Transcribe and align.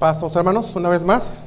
Pasos, 0.00 0.34
hermanos, 0.34 0.74
una 0.76 0.88
vez 0.88 1.02
más. 1.02 1.40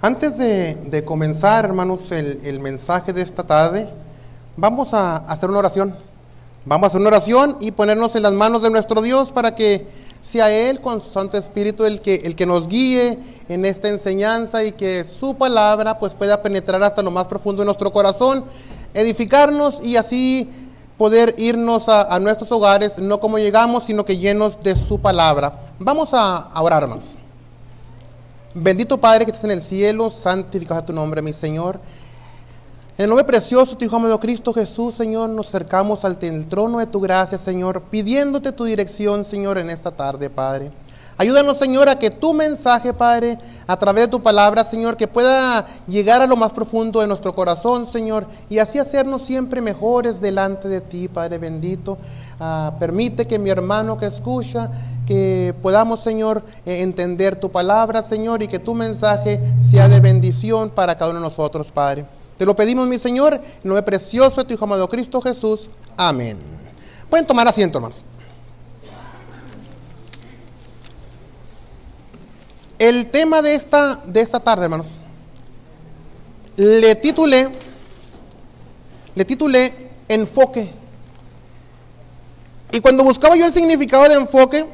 Antes 0.00 0.38
de, 0.38 1.04
comenzar, 1.04 1.66
hermanos, 1.66 2.10
el, 2.12 2.40
el, 2.44 2.60
mensaje 2.60 3.12
de 3.12 3.20
esta 3.20 3.42
tarde, 3.42 3.90
vamos 4.56 4.94
a 4.94 5.16
hacer 5.16 5.50
una 5.50 5.58
oración. 5.58 5.94
Vamos 6.64 6.84
a 6.84 6.86
hacer 6.86 7.00
una 7.02 7.08
oración 7.08 7.58
y 7.60 7.72
ponernos 7.72 8.16
en 8.16 8.22
las 8.22 8.32
manos 8.32 8.62
de 8.62 8.70
nuestro 8.70 9.02
Dios 9.02 9.32
para 9.32 9.54
que 9.54 9.86
sea 10.22 10.50
Él 10.50 10.80
con 10.80 11.02
su 11.02 11.10
Santo 11.10 11.36
Espíritu 11.36 11.84
el 11.84 12.00
que, 12.00 12.22
el 12.24 12.34
que 12.34 12.46
nos 12.46 12.68
guíe 12.68 13.18
en 13.50 13.66
esta 13.66 13.90
enseñanza 13.90 14.64
y 14.64 14.72
que 14.72 15.04
su 15.04 15.34
palabra 15.34 15.98
pues 15.98 16.14
pueda 16.14 16.40
penetrar 16.40 16.82
hasta 16.82 17.02
lo 17.02 17.10
más 17.10 17.26
profundo 17.26 17.60
de 17.60 17.66
nuestro 17.66 17.92
corazón, 17.92 18.46
edificarnos 18.94 19.86
y 19.86 19.96
así 19.96 20.50
poder 20.98 21.34
irnos 21.38 21.88
a, 21.88 22.18
nuestros 22.18 22.50
hogares, 22.52 22.98
no 22.98 23.20
como 23.20 23.38
llegamos, 23.38 23.84
sino 23.84 24.04
que 24.04 24.18
llenos 24.18 24.60
de 24.62 24.76
su 24.76 25.00
palabra. 25.00 25.60
Vamos 25.78 26.12
a, 26.12 26.36
a 26.36 26.62
orar, 26.62 26.82
hermanos. 26.82 27.16
Bendito 28.52 28.98
Padre 28.98 29.24
que 29.24 29.30
estás 29.30 29.44
en 29.44 29.52
el 29.52 29.62
cielo, 29.62 30.10
santificado 30.10 30.82
tu 30.82 30.92
nombre, 30.92 31.22
mi 31.22 31.32
Señor. 31.32 31.80
En 32.98 33.04
el 33.04 33.10
nombre 33.10 33.24
precioso 33.24 33.72
de 33.72 33.76
tu 33.78 33.84
Hijo 33.84 33.94
amado 33.94 34.18
Cristo 34.18 34.52
Jesús, 34.52 34.96
Señor, 34.96 35.30
nos 35.30 35.46
acercamos 35.48 36.04
al 36.04 36.18
trono 36.48 36.78
de 36.78 36.86
tu 36.86 37.00
gracia, 37.00 37.38
Señor, 37.38 37.82
pidiéndote 37.82 38.50
tu 38.50 38.64
dirección, 38.64 39.24
Señor, 39.24 39.56
en 39.58 39.70
esta 39.70 39.92
tarde, 39.92 40.28
Padre. 40.28 40.72
Ayúdanos, 41.20 41.58
Señor, 41.58 41.88
a 41.88 41.98
que 41.98 42.12
tu 42.12 42.32
mensaje, 42.32 42.94
Padre, 42.94 43.38
a 43.66 43.76
través 43.76 44.04
de 44.04 44.10
tu 44.12 44.22
palabra, 44.22 44.62
Señor, 44.62 44.96
que 44.96 45.08
pueda 45.08 45.66
llegar 45.88 46.22
a 46.22 46.28
lo 46.28 46.36
más 46.36 46.52
profundo 46.52 47.00
de 47.00 47.08
nuestro 47.08 47.34
corazón, 47.34 47.88
Señor, 47.88 48.24
y 48.48 48.60
así 48.60 48.78
hacernos 48.78 49.22
siempre 49.22 49.60
mejores 49.60 50.20
delante 50.20 50.68
de 50.68 50.80
ti, 50.80 51.08
Padre 51.08 51.38
bendito. 51.38 51.98
Uh, 52.38 52.78
permite 52.78 53.26
que 53.26 53.36
mi 53.36 53.50
hermano 53.50 53.98
que 53.98 54.06
escucha, 54.06 54.70
que 55.08 55.56
podamos, 55.60 55.98
Señor, 55.98 56.44
eh, 56.64 56.82
entender 56.82 57.34
tu 57.34 57.50
palabra, 57.50 58.04
Señor, 58.04 58.40
y 58.44 58.46
que 58.46 58.60
tu 58.60 58.74
mensaje 58.74 59.40
sea 59.58 59.88
de 59.88 59.98
bendición 59.98 60.70
para 60.70 60.96
cada 60.96 61.10
uno 61.10 61.18
de 61.18 61.24
nosotros, 61.24 61.72
Padre. 61.72 62.06
Te 62.36 62.46
lo 62.46 62.54
pedimos, 62.54 62.86
mi 62.86 63.00
Señor, 63.00 63.34
en 63.34 63.42
nombre 63.64 63.82
precioso 63.82 64.42
de 64.42 64.46
tu 64.46 64.54
Hijo 64.54 64.66
amado 64.66 64.88
Cristo 64.88 65.20
Jesús. 65.20 65.68
Amén. 65.96 66.38
Pueden 67.10 67.26
tomar 67.26 67.48
asiento, 67.48 67.78
hermanos. 67.78 68.04
El 72.78 73.08
tema 73.10 73.42
de 73.42 73.54
esta, 73.54 73.96
de 74.06 74.20
esta 74.20 74.38
tarde, 74.38 74.64
hermanos, 74.64 74.98
le 76.56 76.94
titulé, 76.94 77.48
le 79.14 79.24
titulé 79.24 79.72
enfoque. 80.08 80.70
Y 82.72 82.80
cuando 82.80 83.02
buscaba 83.02 83.36
yo 83.36 83.46
el 83.46 83.52
significado 83.52 84.04
de 84.08 84.14
enfoque, 84.14 84.64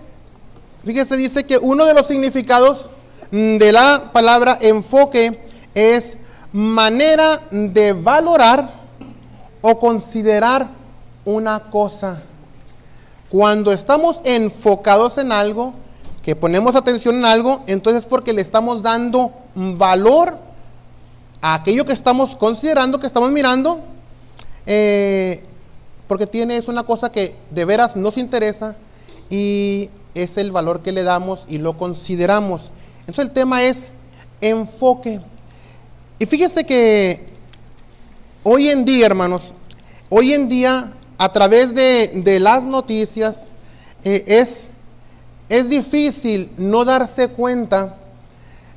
fíjese, 0.85 1.17
dice 1.17 1.45
que 1.45 1.57
uno 1.57 1.87
de 1.87 1.95
los 1.95 2.07
significados 2.07 2.91
de 3.31 3.73
la 3.73 4.11
palabra 4.13 4.59
enfoque 4.61 5.41
es 5.75 6.19
manera 6.53 7.41
de 7.51 7.93
valorar 7.95 8.69
o 9.63 9.79
considerar 9.79 10.69
una 11.25 11.71
cosa. 11.71 12.23
Cuando 13.31 13.73
estamos 13.73 14.21
enfocados 14.25 15.17
en 15.19 15.33
algo, 15.33 15.75
que 16.25 16.35
ponemos 16.35 16.75
atención 16.75 17.17
en 17.17 17.27
algo, 17.27 17.63
entonces 17.67 18.07
porque 18.07 18.33
le 18.33 18.41
estamos 18.41 18.83
dando 18.83 19.31
valor 19.55 20.39
a 21.43 21.55
aquello 21.55 21.85
que 21.85 21.93
estamos 21.93 22.35
considerando, 22.35 22.99
que 22.99 23.07
estamos 23.07 23.31
mirando, 23.31 23.79
eh, 24.65 25.43
porque 26.09 26.27
tiene, 26.27 26.57
es 26.57 26.69
una 26.69 26.85
cosa 26.85 27.13
que 27.13 27.37
de 27.51 27.67
veras 27.67 27.95
nos 27.95 28.17
interesa 28.17 28.77
y 29.29 29.91
es 30.15 30.39
el 30.39 30.51
valor 30.51 30.81
que 30.81 30.93
le 30.93 31.03
damos 31.03 31.45
y 31.47 31.59
lo 31.59 31.77
consideramos. 31.77 32.71
Entonces 33.01 33.27
el 33.27 33.31
tema 33.33 33.63
es 33.63 33.89
enfoque. 34.41 35.21
Y 36.19 36.25
fíjese 36.25 36.65
que 36.65 37.27
hoy 38.43 38.71
en 38.71 38.87
día, 38.87 39.05
hermanos, 39.05 39.53
hoy 40.09 40.33
en 40.33 40.49
día, 40.49 40.91
a 41.19 41.33
través 41.33 41.75
de, 41.75 42.23
de 42.25 42.41
las 42.41 42.65
noticias, 42.65 43.49
eh, 44.05 44.25
es 44.27 44.71
es 45.49 45.69
difícil 45.69 46.51
no 46.57 46.85
darse 46.85 47.29
cuenta 47.29 47.97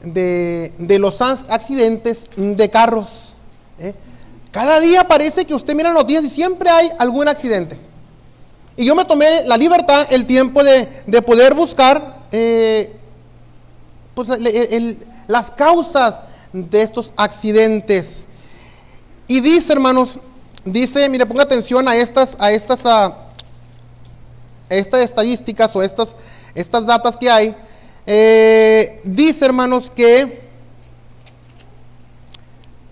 de, 0.01 0.97
los 0.99 1.21
accidentes 1.21 2.27
de 2.35 2.69
carros. 2.69 3.33
¿eh? 3.79 3.93
Cada 4.51 4.79
día 4.79 5.03
parece 5.07 5.45
que 5.45 5.53
usted 5.53 5.75
mira 5.75 5.91
noticias 5.91 6.25
y 6.25 6.29
siempre 6.29 6.69
hay 6.69 6.89
algún 6.99 7.27
accidente. 7.27 7.77
Y 8.75 8.85
yo 8.85 8.95
me 8.95 9.05
tomé 9.05 9.43
la 9.45 9.57
libertad, 9.57 10.05
el 10.11 10.27
tiempo 10.27 10.63
de, 10.63 10.87
de 11.07 11.21
poder 11.21 11.55
buscar 11.55 12.25
eh, 12.31 12.95
pues, 14.13 14.29
las 15.27 15.51
causas 15.51 16.21
de 16.53 16.81
estos 16.81 17.11
accidentes. 17.17 18.25
Y 19.27 19.41
dice, 19.41 19.73
hermanos, 19.73 20.19
dice, 20.63 21.09
mire, 21.09 21.25
ponga 21.25 21.43
atención 21.43 21.87
a 21.87 21.95
estas, 21.95 22.35
a 22.39 22.51
estas, 22.51 22.85
a 22.85 23.17
estas 24.69 25.01
estadísticas 25.01 25.75
o 25.75 25.81
estas 25.81 26.15
estas 26.57 26.85
datas 26.87 27.15
que 27.17 27.29
hay, 27.29 27.55
eh, 28.07 28.99
dice 29.03 29.45
hermanos 29.45 29.91
que 29.91 30.41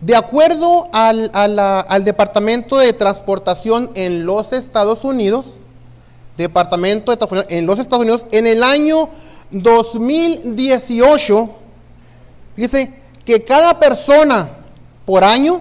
de 0.01 0.15
acuerdo 0.15 0.87
al, 0.93 1.31
al, 1.33 2.05
Departamento 2.05 2.77
de 2.77 2.93
Transportación 2.93 3.89
en 3.95 4.27
los 4.27 4.53
Estados 4.53 5.03
Unidos, 5.03 5.55
Departamento 6.37 7.09
de 7.09 7.17
Transportación 7.17 7.57
en 7.57 7.65
los 7.65 7.79
Estados 7.79 8.03
Unidos, 8.03 8.27
en 8.31 8.45
el 8.45 8.61
año 8.61 9.09
2018, 9.49 11.49
dice 12.55 12.93
que 13.25 13.43
cada 13.43 13.79
persona 13.79 14.47
por 15.05 15.23
año 15.23 15.59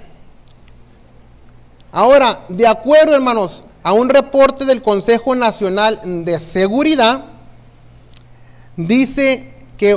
Ahora, 1.91 2.45
de 2.49 2.69
acuerdo, 2.69 3.17
hermanos, 3.17 3.65
a 3.83 3.93
un 3.93 4.09
reporte 4.09 4.65
del 4.65 4.83
Consejo 4.83 5.35
Nacional 5.35 5.99
de 6.25 6.39
Seguridad, 6.39 7.25
dice 8.77 9.53
que 9.77 9.97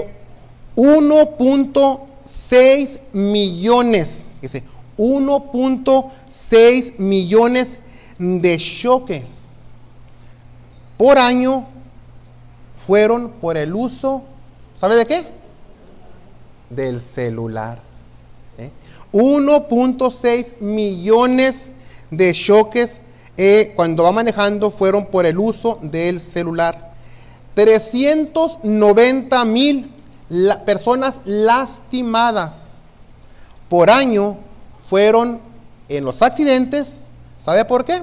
1.6 0.75 2.99
millones, 3.13 4.29
dice 4.41 4.63
1.6 4.97 6.97
millones 6.97 7.77
de 8.17 8.57
choques 8.57 9.44
por 10.97 11.17
año 11.17 11.67
fueron 12.73 13.31
por 13.31 13.57
el 13.57 13.73
uso, 13.73 14.23
¿sabe 14.73 14.95
de 14.95 15.05
qué? 15.05 15.25
Del 16.69 17.01
celular. 17.01 17.79
¿eh? 18.57 18.71
1.6 19.13 20.59
millones 20.59 21.71
de 22.11 22.33
choques 22.33 23.01
eh, 23.37 23.73
cuando 23.75 24.03
va 24.03 24.11
manejando 24.11 24.71
fueron 24.71 25.05
por 25.07 25.25
el 25.25 25.37
uso 25.37 25.79
del 25.81 26.19
celular. 26.19 26.93
390 27.53 29.45
mil 29.45 29.91
personas 30.65 31.21
lastimadas 31.25 32.71
por 33.69 33.89
año 33.89 34.37
fueron 34.83 35.39
en 35.89 36.03
los 36.03 36.21
accidentes. 36.21 37.01
¿Sabe 37.37 37.65
por 37.65 37.85
qué? 37.85 38.01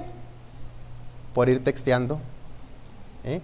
Por 1.35 1.49
ir 1.49 1.63
texteando. 1.63 2.21
¿Eh? 3.25 3.41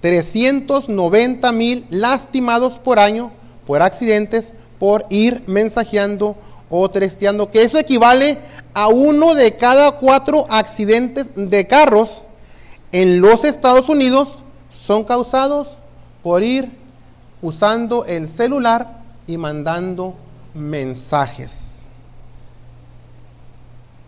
390 0.00 1.52
mil 1.52 1.86
lastimados 1.90 2.78
por 2.78 2.98
año 2.98 3.30
por 3.66 3.82
accidentes 3.82 4.52
por 4.78 5.06
ir 5.10 5.42
mensajeando 5.46 6.36
o 6.68 6.88
testeando, 6.90 7.50
que 7.50 7.62
eso 7.62 7.78
equivale 7.78 8.38
a 8.74 8.88
uno 8.88 9.34
de 9.34 9.56
cada 9.56 9.92
cuatro 9.92 10.46
accidentes 10.50 11.30
de 11.34 11.66
carros 11.66 12.22
en 12.92 13.20
los 13.20 13.44
Estados 13.44 13.88
Unidos 13.88 14.38
son 14.70 15.04
causados 15.04 15.78
por 16.22 16.42
ir 16.42 16.70
usando 17.42 18.04
el 18.04 18.28
celular 18.28 19.00
y 19.26 19.38
mandando 19.38 20.14
mensajes. 20.54 21.86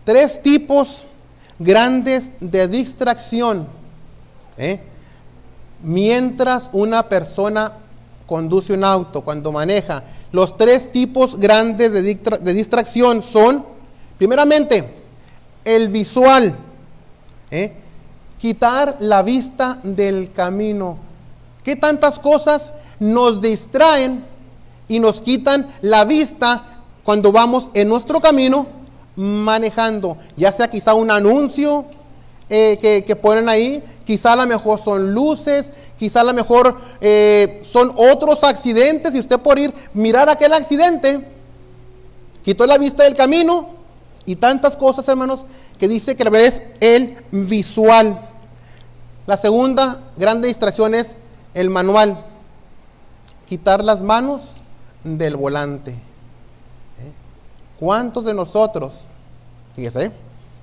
Tres 0.03 0.41
tipos 0.41 1.03
grandes 1.59 2.31
de 2.39 2.67
distracción. 2.67 3.67
¿eh? 4.57 4.81
Mientras 5.81 6.69
una 6.73 7.09
persona 7.09 7.73
conduce 8.25 8.73
un 8.73 8.83
auto, 8.83 9.21
cuando 9.21 9.51
maneja. 9.51 10.03
Los 10.31 10.57
tres 10.57 10.91
tipos 10.91 11.39
grandes 11.39 11.91
de, 11.93 12.53
distracción 12.53 13.21
son, 13.21 13.65
primeramente, 14.17 14.93
el 15.65 15.89
visual. 15.89 16.55
¿eh? 17.51 17.73
quitar 18.39 18.95
la 18.99 19.21
vista 19.21 19.79
del 19.83 20.31
camino. 20.31 20.97
¿Qué 21.63 21.75
tantas 21.75 22.17
cosas 22.17 22.71
nos 22.99 23.41
distraen 23.41 24.25
y 24.87 24.99
nos 24.99 25.21
quitan 25.21 25.67
la 25.81 26.05
vista 26.05 26.63
cuando 27.03 27.31
vamos 27.31 27.69
en 27.73 27.89
nuestro 27.89 28.21
camino 28.21 28.65
manejando? 29.15 30.17
Ya 30.37 30.51
sea 30.51 30.69
quizá 30.69 30.93
un 30.93 31.11
anuncio 31.11 31.85
eh, 32.49 33.03
que, 33.05 33.15
ponen 33.15 33.47
ahí, 33.47 33.83
quizá 34.05 34.33
a 34.33 34.35
lo 34.35 34.47
mejor 34.47 34.79
son 34.79 35.13
luces, 35.13 35.71
quizá 35.97 36.21
a 36.21 36.23
lo 36.23 36.33
mejor 36.33 36.75
eh, 36.99 37.61
son 37.63 37.91
otros 37.95 38.43
accidentes 38.43 39.13
y 39.13 39.19
usted 39.19 39.39
por 39.39 39.59
ir 39.59 39.73
mirar 39.93 40.29
aquel 40.29 40.53
accidente, 40.53 41.27
quitó 42.43 42.65
la 42.65 42.79
vista 42.79 43.03
del 43.03 43.15
camino 43.15 43.69
y 44.25 44.35
tantas 44.35 44.75
cosas, 44.75 45.07
hermanos, 45.07 45.45
que 45.77 45.87
dice 45.87 46.15
que 46.15 46.23
es 46.45 46.61
el 46.79 47.17
visual. 47.31 48.19
La 49.27 49.37
segunda 49.37 50.01
grande 50.17 50.47
distracción 50.47 50.95
es 50.95 51.15
el 51.53 51.69
manual. 51.69 52.17
Quitar 53.45 53.83
las 53.83 54.01
manos 54.01 54.53
del 55.03 55.35
volante. 55.35 55.91
¿Eh? 55.91 57.11
¿Cuántos 57.79 58.25
de 58.25 58.33
nosotros, 58.33 59.05
fíjese, 59.75 60.11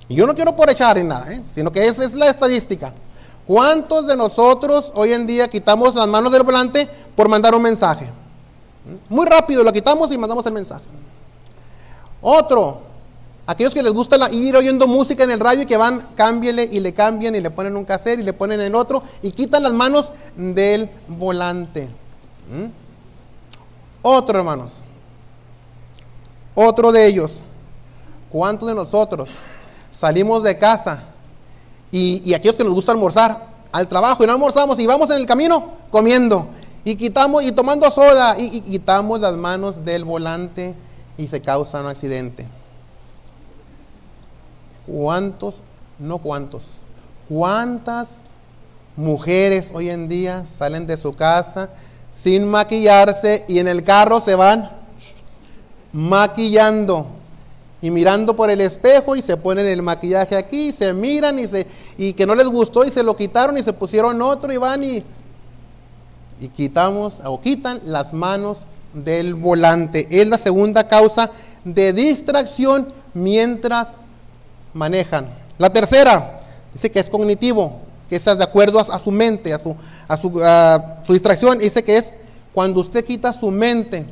y 0.09 0.15
yo 0.15 0.25
no 0.25 0.33
quiero 0.33 0.55
por 0.55 0.69
echar 0.69 0.97
en 0.97 1.09
nada, 1.09 1.31
¿eh? 1.31 1.41
sino 1.43 1.71
que 1.71 1.85
esa 1.85 2.05
es 2.05 2.13
la 2.13 2.29
estadística. 2.29 2.93
¿Cuántos 3.45 4.07
de 4.07 4.15
nosotros 4.15 4.91
hoy 4.95 5.13
en 5.13 5.27
día 5.27 5.49
quitamos 5.49 5.95
las 5.95 6.07
manos 6.07 6.31
del 6.31 6.43
volante 6.43 6.87
por 7.15 7.29
mandar 7.29 7.55
un 7.55 7.61
mensaje? 7.61 8.05
¿Mm? 8.05 9.13
Muy 9.13 9.25
rápido 9.25 9.63
lo 9.63 9.73
quitamos 9.73 10.11
y 10.11 10.17
mandamos 10.17 10.45
el 10.45 10.53
mensaje. 10.53 10.85
Otro, 12.21 12.87
Aquellos 13.49 13.73
que 13.73 13.81
les 13.81 13.93
gusta 13.93 14.17
ir 14.33 14.57
oyendo 14.57 14.87
música 14.87 15.23
en 15.23 15.31
el 15.31 15.39
radio 15.39 15.61
y 15.61 15.65
que 15.65 15.77
van, 15.77 16.05
cámbiele 16.15 16.67
y 16.69 16.81
le 16.81 16.93
cambian 16.93 17.33
y 17.33 17.39
le 17.39 17.49
ponen 17.49 17.77
un 17.77 17.85
cassette 17.85 18.19
y 18.19 18.23
le 18.23 18.33
ponen 18.33 18.59
el 18.59 18.75
otro 18.75 19.01
y 19.21 19.31
quitan 19.31 19.63
las 19.63 19.71
manos 19.71 20.11
del 20.35 20.89
volante. 21.07 21.87
¿Mm? 22.51 22.65
Otro, 24.01 24.39
hermanos. 24.39 24.81
Otro 26.55 26.91
de 26.91 27.07
ellos. 27.07 27.41
¿Cuántos 28.29 28.67
de 28.67 28.75
nosotros 28.75 29.29
salimos 29.97 30.43
de 30.43 30.57
casa 30.57 31.03
y, 31.91 32.33
aquellos 32.33 32.55
que 32.55 32.63
nos 32.63 32.73
gusta 32.73 32.91
almorzar 32.91 33.47
al 33.71 33.87
trabajo 33.87 34.23
y 34.23 34.27
no 34.27 34.33
almorzamos 34.33 34.79
y 34.79 34.85
vamos 34.85 35.09
en 35.09 35.17
el 35.17 35.25
camino 35.25 35.71
comiendo 35.89 36.49
y 36.83 36.95
quitamos 36.95 37.43
y 37.43 37.51
tomando 37.51 37.89
soda 37.89 38.35
y, 38.37 38.57
y 38.57 38.61
quitamos 38.61 39.19
las 39.21 39.35
manos 39.35 39.83
del 39.83 40.03
volante 40.03 40.75
y 41.17 41.27
se 41.27 41.41
causa 41.41 41.81
un 41.81 41.87
accidente? 41.87 42.45
¿Cuántos? 44.85 45.55
No 45.97 46.19
cuántos. 46.19 46.65
¿Cuántas 47.27 48.21
mujeres 48.95 49.71
hoy 49.73 49.89
en 49.89 50.07
día 50.07 50.45
salen 50.45 50.85
de 50.85 50.95
su 50.95 51.15
casa 51.15 51.71
sin 52.11 52.47
maquillarse 52.47 53.45
y 53.47 53.59
en 53.59 53.67
el 53.67 53.83
carro 53.83 54.19
se 54.19 54.35
van 54.35 54.69
maquillando 55.91 57.07
y 57.81 57.91
mirando 57.91 58.35
por 58.35 58.49
el 58.49 58.61
espejo 58.61 59.15
y 59.15 59.21
se 59.21 59.37
ponen 59.37 59.67
el 59.67 59.81
maquillaje 59.81 60.35
aquí, 60.35 60.69
y 60.69 60.71
se 60.71 60.93
miran 60.93 61.37
y, 61.39 61.47
se, 61.47 61.67
y 61.97 62.13
que 62.13 62.25
no 62.25 62.35
les 62.35 62.47
gustó 62.47 62.83
y 62.83 62.91
se 62.91 63.03
lo 63.03 63.15
quitaron 63.15 63.57
y 63.57 63.63
se 63.63 63.73
pusieron 63.73 64.21
otro 64.21 64.51
y 64.51 64.57
van 64.57 64.83
y, 64.83 65.03
y 66.39 66.47
quitamos 66.49 67.21
o 67.23 67.39
quitan 67.39 67.81
las 67.85 68.13
manos 68.13 68.59
del 68.93 69.35
volante. 69.35 70.07
Es 70.09 70.27
la 70.27 70.37
segunda 70.37 70.87
causa 70.87 71.29
de 71.63 71.93
distracción 71.93 72.87
mientras 73.13 73.97
manejan. 74.73 75.27
La 75.57 75.69
tercera, 75.71 76.39
dice 76.73 76.89
que 76.91 76.99
es 76.99 77.09
cognitivo, 77.09 77.79
que 78.09 78.15
es 78.15 78.25
de 78.25 78.43
acuerdo 78.43 78.79
a, 78.79 78.99
su 78.99 79.11
mente, 79.11 79.53
a 79.53 79.59
su, 79.59 79.75
a 80.07 80.17
su, 80.17 80.41
a 80.43 81.01
su 81.05 81.13
distracción. 81.13 81.57
Dice 81.59 81.83
que 81.83 81.97
es 81.97 82.13
cuando 82.53 82.79
usted 82.79 83.05
quita 83.05 83.33
su 83.33 83.51
mente 83.51 84.05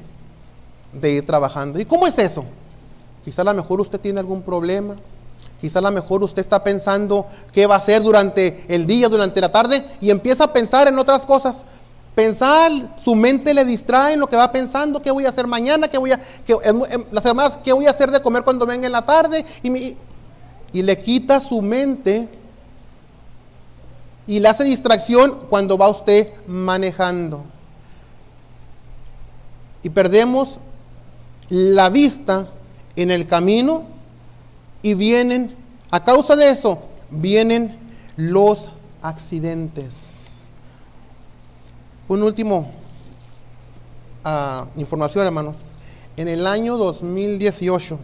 de 0.94 1.12
ir 1.12 1.26
trabajando. 1.26 1.80
¿Y 1.80 1.86
cómo 1.86 2.06
es 2.06 2.18
eso? 2.20 2.46
Quizá 3.26 3.42
a 3.42 3.46
lo 3.46 3.56
mejor 3.56 3.82
usted 3.82 4.00
tiene 4.00 4.20
algún 4.20 4.44
problema. 4.44 4.96
Quizá 5.60 5.80
a 5.80 5.82
lo 5.82 5.92
mejor 5.92 6.24
usted 6.24 6.42
está 6.42 6.64
pensando 6.64 7.26
qué 7.52 7.66
va 7.66 7.74
a 7.76 7.80
hacer 7.80 8.04
durante 8.04 8.64
el 8.70 8.86
día, 8.86 9.10
durante 9.10 9.42
la 9.42 9.52
tarde, 9.52 9.84
y 10.00 10.12
empieza 10.12 10.44
a 10.44 10.54
pensar 10.54 10.88
en 10.88 11.00
otras 11.00 11.26
cosas. 11.26 11.64
Pensar, 12.14 12.72
su 12.98 13.16
mente 13.16 13.54
le 13.54 13.66
distrae 13.66 14.14
en 14.14 14.20
lo 14.20 14.28
que 14.28 14.38
va 14.38 14.52
pensando, 14.52 15.02
qué 15.02 15.10
voy 15.10 15.26
a 15.26 15.30
hacer 15.30 15.48
mañana, 15.48 15.88
qué 15.88 15.98
voy 15.98 16.12
a, 16.12 16.20
las 17.12 17.24
semanas, 17.24 17.60
qué 17.64 17.74
voy 17.74 17.88
a 17.88 17.90
hacer 17.90 18.12
de 18.12 18.22
comer 18.22 18.44
cuando 18.44 18.66
venga 18.66 18.86
en 18.86 18.94
la 18.94 19.06
tarde, 19.06 19.44
y 20.72 20.82
le 20.82 21.00
quita 21.00 21.40
su 21.40 21.62
mente 21.62 22.30
y 24.28 24.40
le 24.40 24.48
hace 24.48 24.64
distracción 24.64 25.32
cuando 25.50 25.78
va 25.78 25.90
usted 25.90 26.30
manejando. 26.48 27.44
Y 29.84 29.90
perdemos 29.90 30.58
la 31.50 31.90
vista 31.90 32.48
en 32.96 33.12
el 33.12 33.28
camino 33.28 33.86
y 34.82 34.94
vienen, 34.94 35.54
a 35.92 36.04
causa 36.04 36.36
de 36.36 36.50
eso, 36.50 36.82
vienen 37.10 37.78
los 38.16 38.70
accidentes. 39.02 40.44
Un 42.08 42.24
último 42.24 42.72
ah, 44.24 44.68
información, 44.76 45.26
hermanos. 45.26 45.58
En 46.18 46.28
el 46.28 46.46
año 46.48 46.78
2018, 46.78 48.00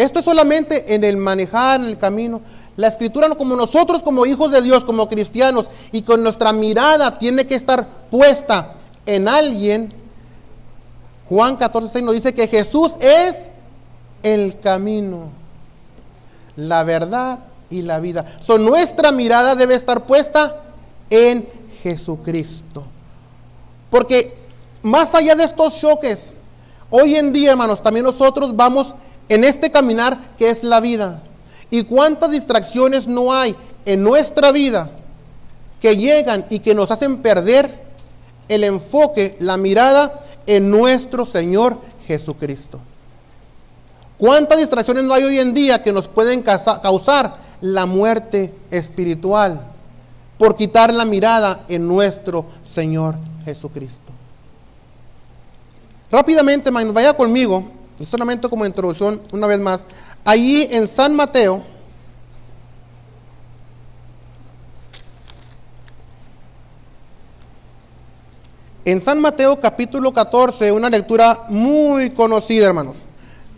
Esto 0.00 0.20
es 0.20 0.24
solamente 0.24 0.94
en 0.94 1.04
el 1.04 1.18
manejar, 1.18 1.78
en 1.78 1.88
el 1.88 1.98
camino. 1.98 2.40
La 2.74 2.88
escritura, 2.88 3.28
como 3.34 3.54
nosotros 3.54 4.02
como 4.02 4.24
hijos 4.24 4.50
de 4.50 4.62
Dios, 4.62 4.82
como 4.82 5.06
cristianos, 5.10 5.68
y 5.92 6.00
con 6.00 6.22
nuestra 6.22 6.54
mirada 6.54 7.18
tiene 7.18 7.46
que 7.46 7.54
estar 7.54 7.86
puesta 8.10 8.76
en 9.04 9.28
alguien. 9.28 9.92
Juan 11.28 11.54
14, 11.56 12.00
nos 12.00 12.14
dice 12.14 12.32
que 12.32 12.48
Jesús 12.48 12.92
es 12.98 13.48
el 14.22 14.58
camino, 14.58 15.28
la 16.56 16.82
verdad 16.82 17.40
y 17.68 17.82
la 17.82 18.00
vida. 18.00 18.24
So, 18.40 18.56
nuestra 18.56 19.12
mirada 19.12 19.54
debe 19.54 19.74
estar 19.74 20.06
puesta 20.06 20.62
en 21.10 21.46
Jesucristo. 21.82 22.86
Porque 23.90 24.34
más 24.80 25.14
allá 25.14 25.34
de 25.34 25.44
estos 25.44 25.78
choques, 25.78 26.32
hoy 26.88 27.16
en 27.16 27.34
día, 27.34 27.50
hermanos, 27.50 27.82
también 27.82 28.06
nosotros 28.06 28.56
vamos 28.56 28.94
en 29.30 29.44
este 29.44 29.70
caminar 29.70 30.18
que 30.36 30.50
es 30.50 30.62
la 30.62 30.80
vida. 30.80 31.22
¿Y 31.70 31.84
cuántas 31.84 32.30
distracciones 32.30 33.06
no 33.06 33.32
hay 33.32 33.56
en 33.86 34.02
nuestra 34.02 34.52
vida 34.52 34.90
que 35.80 35.96
llegan 35.96 36.44
y 36.50 36.58
que 36.58 36.74
nos 36.74 36.90
hacen 36.90 37.22
perder 37.22 37.70
el 38.48 38.64
enfoque, 38.64 39.36
la 39.40 39.56
mirada 39.56 40.20
en 40.46 40.70
nuestro 40.70 41.24
Señor 41.24 41.78
Jesucristo? 42.06 42.78
¿Cuántas 44.18 44.58
distracciones 44.58 45.04
no 45.04 45.14
hay 45.14 45.24
hoy 45.24 45.38
en 45.38 45.54
día 45.54 45.82
que 45.82 45.92
nos 45.92 46.06
pueden 46.08 46.42
causar 46.42 47.38
la 47.60 47.86
muerte 47.86 48.54
espiritual. 48.70 49.66
por 50.38 50.56
quitar 50.56 50.90
la 50.94 51.04
mirada 51.04 51.66
en 51.68 51.86
nuestro 51.86 52.46
Señor 52.64 53.16
Jesucristo. 53.44 54.10
Rápidamente, 56.10 56.70
vaya 56.70 57.12
conmigo, 57.12 57.62
solamente 58.06 58.48
como 58.48 58.66
introducción, 58.66 59.20
una 59.32 59.46
vez 59.46 59.60
más, 59.60 59.86
allí 60.24 60.68
en 60.70 60.86
San 60.86 61.14
Mateo, 61.14 61.64
En 68.82 68.98
San 68.98 69.20
Mateo 69.20 69.60
capítulo 69.60 70.12
14, 70.12 70.72
una 70.72 70.88
lectura 70.88 71.44
muy 71.48 72.10
conocida, 72.10 72.66
hermanos, 72.66 73.04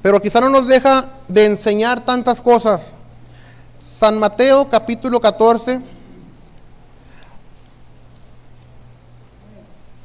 pero 0.03 0.21
quizá 0.21 0.41
no 0.41 0.51
nos 0.51 0.67
deja 0.67 1.09
de 1.29 1.47
enseñar 1.47 2.05
tantas 2.05 2.43
cosas. 2.43 2.97
San 3.81 4.19
Mateo 4.19 4.69
capítulo 4.69 5.21
14 5.21 5.81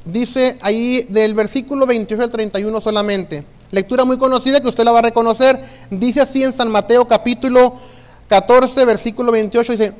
dice 0.04 0.56
ahí 0.62 1.04
del 1.08 1.34
versículo 1.34 1.84
28 1.84 2.22
al 2.22 2.30
31 2.30 2.80
solamente. 2.80 3.44
Lectura 3.70 4.04
muy 4.04 4.16
conocida 4.16 4.60
que 4.60 4.68
usted 4.68 4.84
la 4.84 4.92
va 4.92 5.00
a 5.00 5.02
reconocer. 5.02 5.62
Dice 5.90 6.20
así 6.20 6.42
en 6.42 6.52
San 6.52 6.70
Mateo 6.70 7.06
capítulo 7.06 7.74
14, 8.28 8.84
versículo 8.84 9.32
28, 9.32 9.72
dice, 9.72 9.92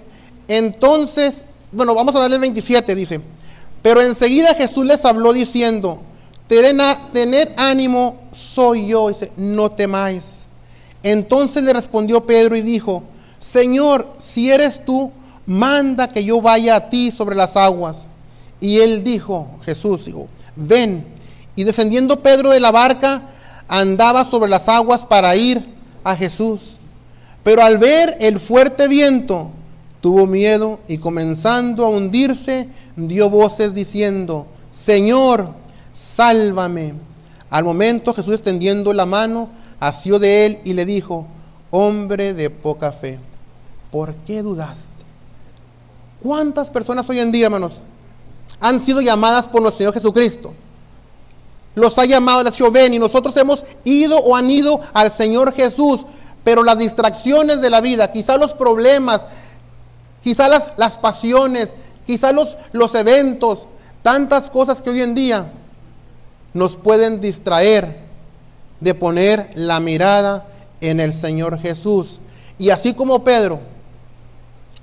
entonces, 0.49 1.45
bueno, 1.73 1.95
vamos 1.95 2.15
a 2.17 2.21
darle 2.21 2.37
el 2.37 2.41
27, 2.41 2.95
dice. 2.95 3.21
Pero 3.83 4.01
enseguida 4.01 4.55
Jesús 4.55 4.87
les 4.87 5.05
habló 5.05 5.33
diciendo, 5.33 6.01
tened 6.49 7.49
ánimo, 7.57 8.17
soy 8.33 8.89
yo. 8.89 9.09
Dice, 9.09 9.33
no 9.37 9.71
temáis. 9.71 10.49
Entonces 11.03 11.63
le 11.63 11.73
respondió 11.73 12.25
Pedro 12.27 12.57
y 12.57 12.63
dijo, 12.63 13.03
Señor, 13.39 14.07
si 14.19 14.51
eres 14.51 14.85
tú, 14.85 15.13
manda 15.47 16.11
que 16.11 16.25
yo 16.25 16.41
vaya 16.41 16.77
a 16.77 16.91
ti 16.91 17.11
sobre 17.11 17.37
las 17.37 17.57
aguas. 17.57 18.09
Y 18.61 18.81
él 18.81 19.05
dijo, 19.05 19.49
Jesús 19.65 20.07
dijo, 20.07 20.27
ven. 20.57 21.05
Y 21.55 21.65
descendiendo 21.65 22.21
Pedro 22.21 22.51
de 22.51 22.61
la 22.61 22.73
barca, 22.73 23.23
andaba 23.69 24.25
sobre 24.25 24.51
las 24.51 24.69
aguas 24.69 25.05
para 25.05 25.37
ir 25.37 25.63
a 26.03 26.17
Jesús. 26.17 26.77
Pero 27.45 27.63
al 27.63 27.79
ver 27.79 28.17
el 28.21 28.41
fuerte 28.41 28.89
viento, 28.89 29.53
tuvo 30.01 30.27
miedo 30.27 30.81
y 30.89 30.99
comenzando 30.99 31.85
a 31.85 31.91
hundirse, 31.91 32.69
dio 32.97 33.31
voces 33.31 33.75
diciendo, 33.75 34.47
Señor, 34.71 35.51
sálvame. 35.93 36.95
Al 37.51 37.65
momento 37.65 38.15
Jesús 38.15 38.35
extendiendo 38.35 38.93
la 38.93 39.07
mano, 39.07 39.51
asió 39.81 40.19
de 40.19 40.47
él 40.47 40.59
y 40.65 40.75
le 40.75 40.85
dijo, 40.85 41.27
hombre 41.71 42.35
de 42.35 42.51
poca 42.51 42.93
fe, 42.93 43.19
¿por 43.91 44.15
qué 44.27 44.43
dudaste? 44.43 44.93
¿Cuántas 46.23 46.71
personas 46.71 47.09
hoy 47.09 47.21
en 47.21 47.33
día, 47.33 47.47
hermanos, 47.47 47.75
han 48.61 48.81
sido 48.81 49.01
llamadas 49.01 49.47
por 49.49 49.63
nuestro 49.63 49.79
Señor 49.79 49.95
Jesucristo? 49.95 50.53
Los 51.79 51.99
ha 51.99 52.05
llamado, 52.05 52.43
les 52.43 52.61
ha 52.61 52.87
y 52.87 52.99
nosotros 52.99 53.37
hemos 53.37 53.65
ido 53.85 54.19
o 54.19 54.35
han 54.35 54.51
ido 54.51 54.81
al 54.93 55.11
Señor 55.13 55.53
Jesús, 55.53 56.01
pero 56.43 56.65
las 56.65 56.79
distracciones 56.79 57.61
de 57.61 57.71
la 57.71 57.81
vida, 57.81 58.11
quizás 58.11 58.39
los 58.39 58.53
problemas, 58.53 59.29
quizás 60.23 60.51
las, 60.51 60.73
las 60.77 60.99
pasiones, 60.99 61.77
quizás 62.05 62.35
los, 62.35 62.57
los 62.73 62.95
eventos, 62.97 63.67
tantas 64.03 64.51
cosas 64.51 64.83
que 64.83 64.91
hoy 64.91 65.03
en 65.03 65.15
día 65.15 65.53
nos 66.53 66.77
pueden 66.77 67.21
distraer 67.21 67.97
de 68.81 68.95
poner 68.95 69.49
la 69.55 69.79
mirada 69.79 70.49
en 70.81 70.99
el 70.99 71.15
Señor 71.15 71.61
Jesús. 71.61 72.19
Y 72.59 72.71
así 72.71 72.93
como 72.93 73.23
Pedro, 73.23 73.61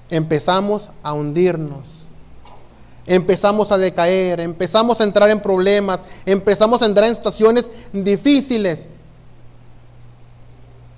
empezamos 0.09 0.91
a 1.03 1.11
hundirnos, 1.11 2.04
empezamos 3.07 3.71
a 3.71 3.77
decaer, 3.77 4.39
empezamos 4.39 4.99
a 4.99 5.03
entrar 5.03 5.29
en 5.29 5.39
problemas, 5.39 6.03
empezamos 6.25 6.81
a 6.81 6.85
entrar 6.85 7.07
en 7.07 7.15
situaciones 7.15 7.69
difíciles 7.93 8.89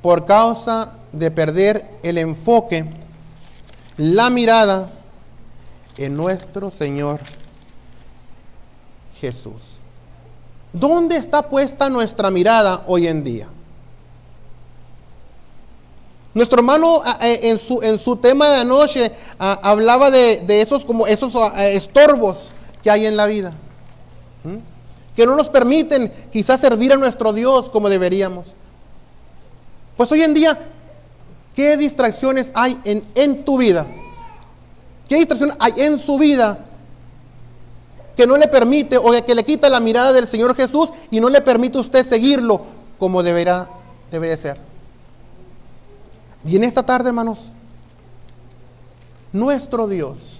por 0.01 0.25
causa 0.25 0.97
de 1.11 1.31
perder 1.31 1.85
el 2.03 2.17
enfoque, 2.17 2.85
la 3.97 4.29
mirada 4.29 4.89
en 5.97 6.15
nuestro 6.15 6.71
Señor 6.71 7.19
Jesús. 9.19 9.79
¿Dónde 10.71 11.17
está 11.17 11.49
puesta 11.49 11.89
nuestra 11.89 12.29
mirada 12.29 12.83
hoy 12.87 13.07
en 13.07 13.23
día? 13.23 13.47
Nuestro 16.37 16.59
hermano 16.59 17.01
en 17.19 17.57
su, 17.57 17.81
en 17.81 17.97
su 17.97 18.15
tema 18.17 18.47
de 18.47 18.57
anoche 18.57 19.11
hablaba 19.39 20.11
de, 20.11 20.61
esos, 20.61 20.85
como 20.85 21.07
esos 21.07 21.33
estorbos 21.57 22.49
que 22.83 22.91
hay 22.91 23.07
en 23.07 23.17
la 23.17 23.25
vida, 23.25 23.53
que 25.15 25.25
no 25.25 25.35
nos 25.35 25.49
permiten 25.49 26.13
quizás 26.31 26.61
servir 26.61 26.93
a 26.93 26.95
nuestro 26.95 27.33
Dios 27.33 27.71
como 27.71 27.89
deberíamos. 27.89 28.53
Pues 29.97 30.11
hoy 30.11 30.21
en 30.21 30.35
día, 30.35 30.55
¿qué 31.55 31.75
distracciones 31.75 32.51
hay 32.53 32.77
en, 32.85 33.03
en 33.15 33.43
tu 33.43 33.57
vida? 33.57 33.87
¿Qué 35.09 35.15
distracción 35.15 35.53
hay 35.57 35.73
en 35.77 35.97
su 35.97 36.19
vida 36.19 36.59
que 38.15 38.27
no 38.27 38.37
le 38.37 38.47
permite 38.47 38.95
o 38.95 39.11
que 39.25 39.33
le 39.33 39.43
quita 39.43 39.71
la 39.71 39.79
mirada 39.79 40.13
del 40.13 40.27
Señor 40.27 40.55
Jesús 40.55 40.91
y 41.09 41.19
no 41.19 41.29
le 41.29 41.41
permite 41.41 41.79
a 41.79 41.81
usted 41.81 42.05
seguirlo 42.05 42.61
como 42.99 43.23
deberá, 43.23 43.67
debe 44.11 44.27
de 44.27 44.37
ser? 44.37 44.66
Y 46.45 46.55
en 46.55 46.63
esta 46.63 46.83
tarde, 46.83 47.09
hermanos, 47.09 47.51
nuestro 49.33 49.87
Dios, 49.87 50.37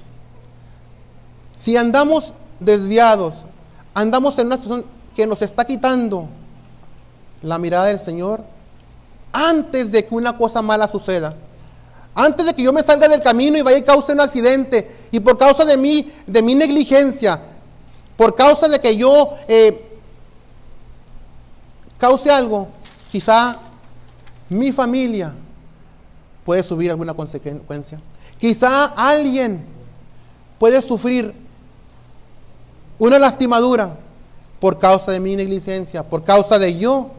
si 1.56 1.76
andamos 1.76 2.34
desviados, 2.60 3.46
andamos 3.94 4.38
en 4.40 4.48
una 4.48 4.58
situación 4.58 4.86
que 5.16 5.26
nos 5.26 5.42
está 5.42 5.66
quitando 5.66 6.28
la 7.42 7.58
mirada 7.58 7.86
del 7.86 8.00
Señor, 8.00 8.44
antes 9.32 9.92
de 9.92 10.06
que 10.06 10.16
una 10.16 10.38
cosa 10.38 10.62
mala 10.62 10.88
suceda, 10.88 11.36
antes 12.16 12.46
de 12.46 12.54
que 12.54 12.64
yo 12.64 12.74
me 12.74 12.84
salga 12.84 13.08
del 13.08 13.22
camino 13.22 13.58
y 13.58 13.62
vaya 13.62 13.78
y 13.78 13.84
cause 13.84 14.14
un 14.14 14.22
accidente, 14.22 14.96
y 15.12 15.20
por 15.20 15.38
causa 15.38 15.66
de 15.66 15.78
mí, 15.78 16.12
de 16.26 16.42
mi 16.42 16.56
negligencia, 16.56 17.42
por 18.16 18.36
causa 18.36 18.68
de 18.68 18.80
que 18.80 18.96
yo 18.96 19.36
eh, 19.48 20.00
cause 21.98 22.32
algo, 22.32 22.68
quizá 23.12 23.58
mi 24.50 24.72
familia 24.72 25.34
puede 26.48 26.64
subir 26.64 26.90
alguna 26.90 27.14
consecuencia. 27.14 28.00
Quizá 28.40 28.86
alguien 28.86 29.66
puede 30.58 30.82
sufrir 30.82 31.34
una 32.98 33.20
lastimadura 33.20 33.98
por 34.62 34.80
causa 34.80 35.12
de 35.12 35.20
mi 35.20 35.36
negligencia, 35.36 36.04
por 36.04 36.24
causa 36.24 36.58
de 36.58 36.78
yo 36.78 37.12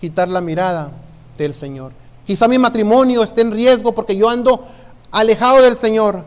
quitar 0.00 0.28
la 0.28 0.40
mirada 0.40 0.90
del 1.38 1.54
Señor. 1.54 1.92
Quizá 2.26 2.48
mi 2.48 2.58
matrimonio 2.58 3.22
esté 3.22 3.42
en 3.42 3.52
riesgo 3.52 3.92
porque 3.92 4.16
yo 4.16 4.28
ando 4.28 4.66
alejado 5.12 5.62
del 5.62 5.76
Señor. 5.76 6.24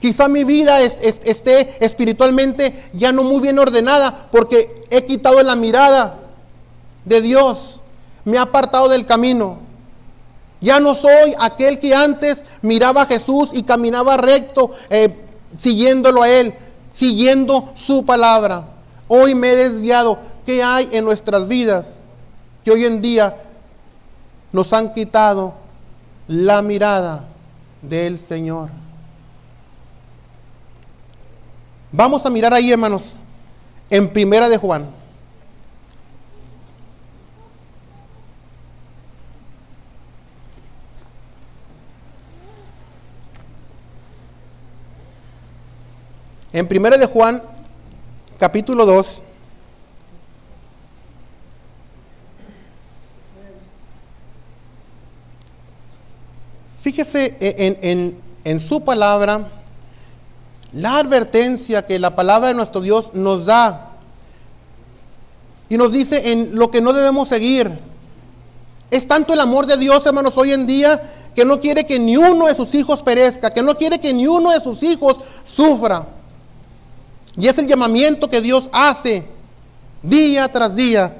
Quizá 0.00 0.28
mi 0.28 0.44
vida 0.44 0.80
esté 0.80 1.84
espiritualmente 1.84 2.88
ya 2.94 3.12
no 3.12 3.22
muy 3.22 3.42
bien 3.42 3.58
ordenada 3.58 4.28
porque 4.32 4.86
he 4.88 5.04
quitado 5.04 5.42
la 5.42 5.56
mirada 5.56 6.20
de 7.04 7.20
Dios. 7.20 7.82
Me 8.24 8.38
ha 8.38 8.42
apartado 8.42 8.88
del 8.88 9.04
camino. 9.04 9.71
Ya 10.62 10.80
no 10.80 10.94
soy 10.94 11.34
aquel 11.38 11.78
que 11.78 11.94
antes 11.94 12.44
miraba 12.62 13.02
a 13.02 13.06
Jesús 13.06 13.50
y 13.52 13.64
caminaba 13.64 14.16
recto, 14.16 14.70
eh, 14.88 15.14
siguiéndolo 15.56 16.22
a 16.22 16.30
Él, 16.30 16.54
siguiendo 16.90 17.70
su 17.74 18.06
palabra. 18.06 18.68
Hoy 19.08 19.34
me 19.34 19.50
he 19.50 19.56
desviado. 19.56 20.18
¿Qué 20.46 20.62
hay 20.62 20.88
en 20.92 21.04
nuestras 21.04 21.46
vidas 21.46 22.00
que 22.64 22.70
hoy 22.70 22.84
en 22.84 23.02
día 23.02 23.36
nos 24.52 24.72
han 24.72 24.92
quitado 24.92 25.54
la 26.28 26.62
mirada 26.62 27.24
del 27.80 28.18
Señor. 28.18 28.70
Vamos 31.90 32.24
a 32.24 32.30
mirar 32.30 32.54
ahí, 32.54 32.70
hermanos, 32.70 33.14
en 33.90 34.08
Primera 34.08 34.48
de 34.48 34.56
Juan. 34.56 34.86
En 46.54 46.68
Primera 46.68 46.98
de 46.98 47.06
Juan, 47.06 47.42
capítulo 48.38 48.84
2, 48.84 49.22
Fíjese 56.78 57.36
en, 57.40 58.58
su 58.60 58.82
palabra 58.82 59.46
la 60.72 60.98
advertencia 60.98 61.86
que 61.86 62.00
la 62.00 62.16
palabra 62.16 62.48
de 62.48 62.54
nuestro 62.54 62.80
Dios 62.80 63.14
nos 63.14 63.46
da. 63.46 63.92
Y 65.68 65.76
nos 65.76 65.92
dice 65.92 66.32
en 66.32 66.56
lo 66.56 66.72
que 66.72 66.80
no 66.80 66.92
debemos 66.92 67.28
seguir. 67.28 67.70
Es 68.90 69.06
tanto 69.06 69.32
el 69.32 69.38
amor 69.38 69.66
de 69.66 69.76
Dios, 69.76 70.04
hermanos, 70.04 70.36
hoy 70.36 70.52
en 70.52 70.66
día 70.66 71.00
que 71.36 71.44
no 71.44 71.60
quiere 71.60 71.86
que 71.86 72.00
ni 72.00 72.16
uno 72.16 72.46
de 72.46 72.54
sus 72.56 72.74
hijos 72.74 73.00
perezca, 73.00 73.52
que 73.54 73.62
no 73.62 73.76
quiere 73.76 74.00
que 74.00 74.12
ni 74.12 74.26
uno 74.26 74.50
de 74.50 74.60
sus 74.60 74.82
hijos 74.82 75.20
sufra. 75.44 76.06
Y 77.36 77.48
es 77.48 77.58
el 77.58 77.66
llamamiento 77.66 78.28
que 78.28 78.40
Dios 78.40 78.68
hace 78.72 79.26
día 80.02 80.50
tras 80.50 80.76
día. 80.76 81.16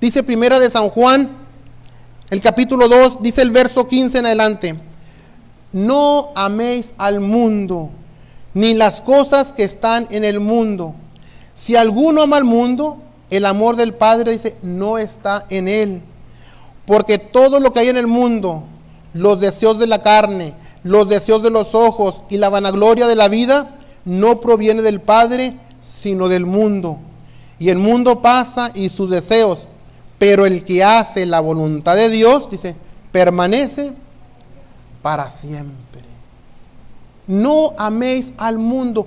Dice 0.00 0.22
primera 0.22 0.58
de 0.58 0.70
San 0.70 0.88
Juan, 0.90 1.28
el 2.30 2.40
capítulo 2.40 2.88
2, 2.88 3.22
dice 3.22 3.42
el 3.42 3.50
verso 3.50 3.88
15 3.88 4.18
en 4.18 4.26
adelante. 4.26 4.80
No 5.72 6.30
améis 6.34 6.94
al 6.98 7.20
mundo, 7.20 7.90
ni 8.54 8.74
las 8.74 9.00
cosas 9.00 9.52
que 9.52 9.64
están 9.64 10.06
en 10.10 10.24
el 10.24 10.40
mundo. 10.40 10.94
Si 11.54 11.76
alguno 11.76 12.22
ama 12.22 12.36
al 12.36 12.44
mundo, 12.44 13.00
el 13.30 13.46
amor 13.46 13.76
del 13.76 13.94
Padre 13.94 14.32
dice, 14.32 14.56
no 14.62 14.98
está 14.98 15.46
en 15.50 15.68
él. 15.68 16.02
Porque 16.86 17.18
todo 17.18 17.60
lo 17.60 17.72
que 17.72 17.80
hay 17.80 17.88
en 17.88 17.96
el 17.96 18.06
mundo, 18.06 18.64
los 19.12 19.40
deseos 19.40 19.78
de 19.78 19.86
la 19.86 20.02
carne, 20.02 20.54
los 20.82 21.08
deseos 21.08 21.42
de 21.42 21.50
los 21.50 21.74
ojos 21.74 22.24
y 22.28 22.38
la 22.38 22.48
vanagloria 22.48 23.06
de 23.06 23.16
la 23.16 23.28
vida, 23.28 23.76
no 24.04 24.40
proviene 24.40 24.82
del 24.82 25.00
Padre, 25.00 25.54
sino 25.78 26.28
del 26.28 26.46
mundo. 26.46 26.98
Y 27.58 27.68
el 27.68 27.78
mundo 27.78 28.22
pasa 28.22 28.70
y 28.74 28.88
sus 28.88 29.10
deseos, 29.10 29.66
pero 30.18 30.46
el 30.46 30.64
que 30.64 30.82
hace 30.82 31.26
la 31.26 31.40
voluntad 31.40 31.96
de 31.96 32.08
Dios, 32.08 32.50
dice, 32.50 32.74
permanece 33.12 33.92
para 35.02 35.30
siempre. 35.30 36.02
No 37.26 37.72
améis 37.76 38.32
al 38.38 38.58
mundo. 38.58 39.06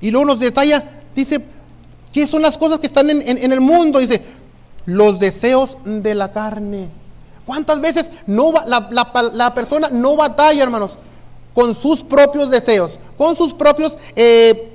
Y 0.00 0.10
luego 0.10 0.26
nos 0.26 0.40
detalla, 0.40 0.82
dice, 1.14 1.44
¿qué 2.12 2.26
son 2.26 2.42
las 2.42 2.58
cosas 2.58 2.78
que 2.78 2.86
están 2.86 3.08
en, 3.10 3.52
el 3.52 3.60
mundo? 3.60 3.98
Dice, 3.98 4.22
los 4.84 5.18
deseos 5.18 5.76
de 5.84 6.14
la 6.14 6.32
carne. 6.32 6.88
¿Cuántas 7.44 7.80
veces 7.80 8.10
no 8.26 8.52
la, 8.66 8.88
la, 9.32 9.54
persona 9.54 9.88
no 9.90 10.16
batalla, 10.16 10.62
hermanos, 10.62 10.98
con 11.54 11.74
sus 11.74 12.02
propios 12.02 12.50
deseos, 12.50 12.98
con 13.16 13.36
sus 13.36 13.54
propios 13.54 13.98
eh, 14.14 14.72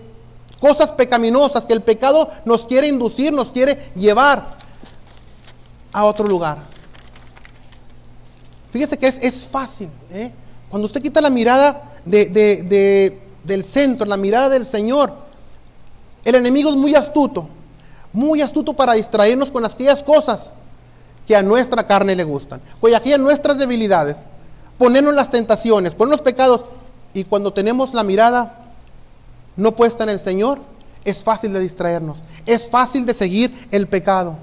cosas 0.60 0.92
pecaminosas 0.92 1.66
que 1.66 1.74
el 1.74 1.82
pecado 1.82 2.30
nos 2.46 2.66
quiere 2.66 2.88
inducir, 2.88 3.34
nos 3.34 3.52
quiere 3.52 3.92
llevar 3.96 4.46
a 5.92 6.06
otro 6.06 6.26
lugar? 6.26 6.58
Fíjese 8.72 8.98
que 8.98 9.08
es, 9.08 9.48
fácil. 9.52 9.90
¿eh? 10.12 10.32
Cuando 10.70 10.86
usted 10.86 11.02
quita 11.02 11.20
la 11.20 11.30
mirada 11.30 11.92
del 12.06 13.64
centro, 13.64 14.08
la 14.08 14.18
mirada 14.18 14.50
del 14.50 14.66
Señor, 14.66 15.14
el 16.24 16.36
enemigo 16.36 16.70
es 16.70 16.76
muy 16.76 16.96
astuto, 16.96 17.50
muy 18.14 18.42
astuto 18.42 18.74
para 18.74 18.94
distraernos 18.94 19.52
con 19.52 19.66
aquellas 19.66 20.04
cosas 20.04 20.52
que 21.28 21.36
a 21.36 21.44
nuestra 21.44 21.86
carne 21.86 22.16
le 22.16 22.24
gustan, 22.24 22.62
con 22.80 22.94
aquellas 22.94 23.20
nuestras 23.20 23.58
debilidades, 23.58 24.26
ponernos 24.78 25.14
las 25.14 25.30
tentaciones, 25.30 25.94
ponernos 25.94 26.20
los 26.20 26.26
pecados, 26.26 26.66
y 27.14 27.24
cuando 27.24 27.54
tenemos 27.54 27.94
la 27.94 28.04
mirada 28.04 28.74
no 29.56 29.74
puesta 29.74 30.04
en 30.04 30.10
el 30.10 30.20
Señor, 30.20 30.60
es 31.04 31.24
fácil 31.24 31.54
de 31.54 31.60
distraernos, 31.60 32.24
es 32.46 32.70
fácil 32.70 33.06
de 33.06 33.14
seguir 33.14 33.68
el 33.72 33.88
pecado. 33.88 34.38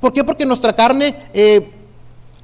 ¿Por 0.00 0.12
qué? 0.12 0.22
Porque 0.24 0.44
nuestra 0.44 0.74
carne, 0.74 1.14
eh, 1.32 1.70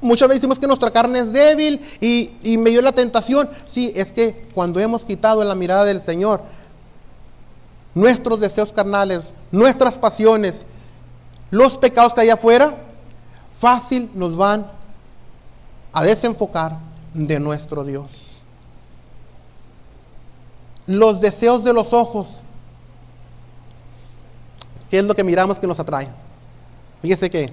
muchas 0.00 0.28
veces 0.28 0.40
decimos 0.40 0.58
que 0.58 0.66
nuestra 0.66 0.90
carne 0.90 1.20
es 1.20 1.32
débil 1.32 1.80
y, 2.00 2.32
y 2.42 2.56
me 2.56 2.70
dio 2.70 2.80
la 2.80 2.92
tentación. 2.92 3.50
Sí, 3.66 3.92
es 3.94 4.12
que 4.12 4.48
cuando 4.54 4.80
hemos 4.80 5.04
quitado 5.04 5.44
la 5.44 5.54
mirada 5.54 5.84
del 5.84 6.00
Señor, 6.00 6.42
nuestros 7.94 8.40
deseos 8.40 8.72
carnales, 8.72 9.32
nuestras 9.50 9.98
pasiones, 9.98 10.64
los 11.50 11.76
pecados 11.76 12.14
que 12.14 12.22
hay 12.22 12.30
afuera, 12.30 12.74
fácil 13.52 14.10
nos 14.14 14.36
van 14.36 14.70
a 15.92 16.02
desenfocar 16.02 16.78
de 17.12 17.40
nuestro 17.40 17.84
Dios. 17.84 18.29
Los 20.90 21.20
deseos 21.20 21.62
de 21.62 21.72
los 21.72 21.92
ojos, 21.92 22.42
¿qué 24.90 24.98
es 24.98 25.04
lo 25.04 25.14
que 25.14 25.22
miramos 25.22 25.60
que 25.60 25.68
nos 25.68 25.78
atrae? 25.78 26.08
Fíjese 27.00 27.30
que 27.30 27.52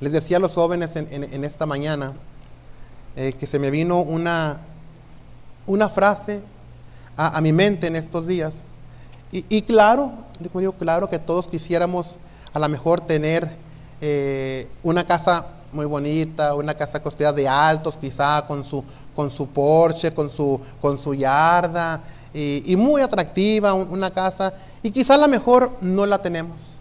les 0.00 0.12
decía 0.12 0.36
a 0.36 0.40
los 0.40 0.52
jóvenes 0.52 0.96
en, 0.96 1.44
esta 1.46 1.64
mañana 1.64 2.12
eh, 3.16 3.32
que 3.32 3.46
se 3.46 3.58
me 3.58 3.70
vino 3.70 4.02
una, 4.02 4.60
una 5.66 5.88
frase 5.88 6.42
a, 7.16 7.40
mi 7.40 7.54
mente 7.54 7.86
en 7.86 7.96
estos 7.96 8.26
días. 8.26 8.66
Y, 9.32 9.62
claro, 9.62 10.12
digo, 10.38 10.72
claro 10.72 11.08
que 11.08 11.18
todos 11.18 11.48
quisiéramos 11.48 12.16
a 12.52 12.58
lo 12.58 12.68
mejor 12.68 13.00
tener 13.00 13.50
eh, 14.02 14.68
una 14.82 15.06
casa 15.06 15.46
muy 15.72 15.86
bonita, 15.86 16.54
una 16.54 16.74
casa 16.74 17.00
costera 17.00 17.32
de 17.32 17.48
altos, 17.48 17.96
quizá 17.96 18.46
con 18.46 18.62
su, 18.62 18.84
con 19.14 19.30
su 19.30 19.48
porche, 19.48 20.12
con 20.12 20.28
su, 20.28 20.60
con 20.82 20.98
su 20.98 21.14
yarda, 21.14 22.02
y, 22.36 22.72
y 22.72 22.76
muy 22.76 23.00
atractiva, 23.00 23.72
una 23.72 24.10
casa, 24.10 24.52
y 24.82 24.90
quizá 24.90 25.14
a 25.14 25.18
lo 25.18 25.28
mejor 25.28 25.76
no 25.80 26.04
la 26.04 26.20
tenemos. 26.20 26.76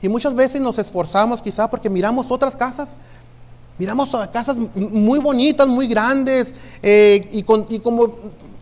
Y 0.00 0.08
muchas 0.08 0.34
veces 0.34 0.60
nos 0.60 0.78
esforzamos 0.78 1.42
quizá 1.42 1.68
porque 1.68 1.90
miramos 1.90 2.30
otras 2.30 2.54
casas, 2.54 2.96
miramos 3.78 4.10
casas 4.32 4.56
muy 4.74 5.18
bonitas, 5.18 5.66
muy 5.68 5.86
grandes, 5.86 6.54
eh, 6.82 7.28
y, 7.32 7.42
como 7.42 8.14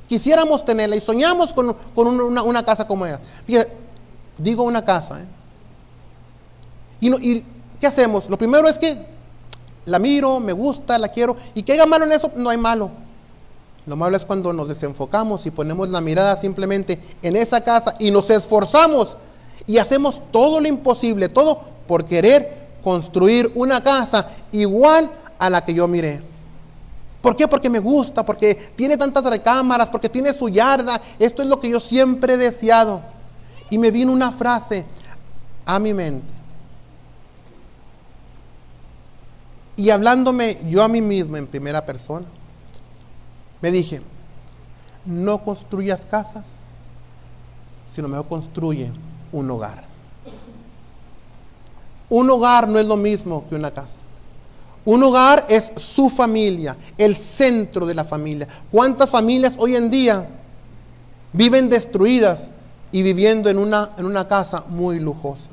quisiéramos 0.09 0.65
tenerla 0.65 0.97
y 0.97 1.01
soñamos 1.01 1.53
con, 1.53 1.77
una, 1.95 2.65
casa 2.65 2.87
como 2.87 3.07
esa. 3.07 3.21
digo 4.39 4.63
una 4.63 4.85
casa. 4.85 5.21
¿eh? 5.21 5.27
Y, 7.01 7.31
y, 7.31 7.45
qué 7.81 7.87
hacemos? 7.87 8.29
Lo 8.29 8.39
primero 8.39 8.69
es 8.69 8.79
que 8.79 8.97
la 9.87 9.99
miro, 9.99 10.41
me 10.41 10.53
gusta, 10.53 10.99
la 10.99 11.09
quiero, 11.09 11.37
y 11.55 11.63
que 11.63 11.73
haya 11.73 11.87
malo 11.87 12.05
en 12.07 12.13
eso, 12.13 12.31
no 12.37 12.51
hay 12.51 12.59
malo. 12.59 12.91
Lo 13.87 13.97
malo 13.97 14.17
es 14.17 14.25
cuando 14.25 14.53
nos 14.53 14.69
desenfocamos 14.69 15.45
y 15.47 15.51
ponemos 15.51 15.91
la 15.91 16.01
mirada 16.01 16.37
simplemente 16.37 16.99
en 17.23 17.37
esa 17.37 17.61
casa 17.63 17.97
y 17.99 18.11
nos 18.11 18.31
esforzamos 18.31 19.17
y 19.67 19.79
hacemos 19.79 20.23
todo 20.33 20.61
lo 20.61 20.69
imposible, 20.69 21.29
todo 21.29 21.61
por 21.87 22.05
querer 22.07 22.65
construir 22.83 23.51
una 23.55 23.83
casa 23.83 24.31
igual 24.53 25.11
a 25.39 25.51
la 25.51 25.65
que 25.65 25.75
yo 25.75 25.87
miré. 25.87 26.23
¿Por 27.21 27.37
qué? 27.37 27.49
Porque 27.49 27.71
me 27.71 27.79
gusta, 27.79 28.25
porque 28.25 28.55
tiene 28.77 28.99
tantas 28.99 29.25
recámaras, 29.25 29.89
porque 29.89 30.11
tiene 30.11 30.33
su 30.35 30.51
yarda. 30.51 31.01
Esto 31.19 31.43
es 31.43 31.49
lo 31.49 31.59
que 31.59 31.71
yo 31.71 31.81
siempre 31.81 32.35
he 32.35 32.37
deseado. 32.37 33.03
Y 33.71 33.79
me 33.79 33.91
vino 33.91 34.13
una 34.13 34.31
frase 34.31 34.85
a 35.65 35.79
mi 35.79 35.95
mente. 35.95 36.29
Y 39.77 39.89
hablándome 39.89 40.59
yo 40.69 40.83
a 40.83 40.89
mí 40.89 41.01
mismo 41.01 41.39
en 41.39 41.47
primera 41.47 41.85
persona, 41.87 42.27
me 43.65 43.71
dije, 43.71 44.03
no 45.07 45.43
construyas 45.43 46.05
casas, 46.05 46.67
sino 47.81 48.09
mejor 48.09 48.29
construye 48.29 48.93
un 49.33 49.51
hogar. 49.51 49.85
Un 52.11 52.29
hogar 52.29 52.69
no 52.69 52.79
es 52.79 52.85
lo 52.85 52.99
mismo 52.99 53.49
que 53.49 53.55
una 53.55 53.71
casa. 53.71 54.03
Un 54.85 55.03
hogar 55.03 55.47
es 55.49 55.73
su 55.77 56.11
familia, 56.11 56.77
el 56.99 57.17
centro 57.17 57.87
de 57.87 57.95
la 57.95 58.05
familia. 58.05 58.47
¿Cuántas 58.71 59.09
familias 59.09 59.55
hoy 59.57 59.77
en 59.77 59.91
día 59.91 60.29
viven 61.33 61.71
destruidas 61.71 62.51
y 62.93 63.03
viviendo 63.03 63.49
en 63.49 63.57
una, 63.57 63.93
en 63.97 64.05
una 64.05 64.29
casa 64.29 64.67
muy 64.69 65.01
lujosa? 65.01 65.49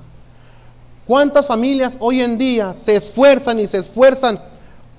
¿Cuántas 1.08 1.48
familias 1.48 1.96
hoy 2.00 2.20
en 2.22 2.38
día 2.38 2.74
se 2.74 2.98
esfuerzan 2.98 3.62
y 3.62 3.68
se 3.68 3.78
esfuerzan 3.78 4.38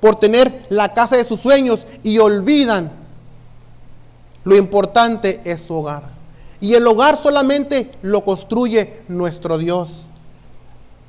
por 0.01 0.19
tener 0.19 0.65
la 0.71 0.95
casa 0.95 1.19
de 1.19 1.27
sus 1.27 1.41
sueños 1.41 1.87
y 2.03 2.17
olvidan 2.17 3.02
lo 4.45 4.57
importante 4.57 5.41
es 5.45 5.61
su 5.63 5.75
hogar? 5.75 6.05
Y 6.61 6.75
el 6.75 6.87
hogar 6.87 7.21
solamente 7.21 7.91
lo 8.03 8.23
construye 8.25 9.03
nuestro 9.09 9.59
Dios. 9.59 10.07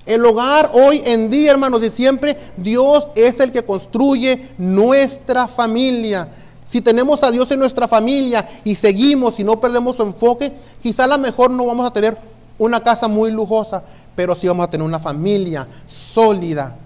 El 0.06 0.26
hogar 0.26 0.72
hoy 0.74 1.02
en 1.06 1.30
día, 1.30 1.52
hermanos, 1.52 1.84
y 1.84 1.90
siempre 1.90 2.38
Dios 2.58 3.12
es 3.16 3.40
el 3.40 3.52
que 3.52 3.64
construye 3.64 4.50
nuestra 4.58 5.48
familia. 5.48 6.30
Si 6.64 6.82
tenemos 6.82 7.24
a 7.24 7.32
Dios 7.32 7.52
en 7.52 7.60
nuestra 7.60 7.88
familia 7.88 8.48
y 8.64 8.76
seguimos 8.76 9.40
y 9.40 9.44
no 9.44 9.60
perdemos 9.60 9.98
su 9.98 10.04
enfoque, 10.04 10.52
quizá 10.82 11.04
a 11.06 11.08
lo 11.08 11.18
mejor 11.20 11.52
no 11.52 11.66
vamos 11.66 11.86
a 11.86 11.94
tener 11.94 12.18
una 12.58 12.82
casa 12.82 13.08
muy 13.08 13.32
lujosa, 13.32 13.84
pero 14.16 14.36
sí 14.36 14.48
vamos 14.48 14.66
a 14.66 14.70
tener 14.70 14.86
una 14.86 15.00
familia 15.00 15.68
sólida 15.88 16.78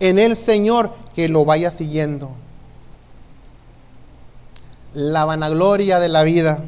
en 0.00 0.18
el 0.18 0.36
Señor 0.36 0.90
que 1.14 1.28
lo 1.28 1.44
vaya 1.44 1.70
siguiendo. 1.70 2.30
La 4.96 5.24
vanagloria 5.24 6.00
de 6.00 6.08
la 6.08 6.24
vida 6.24 6.58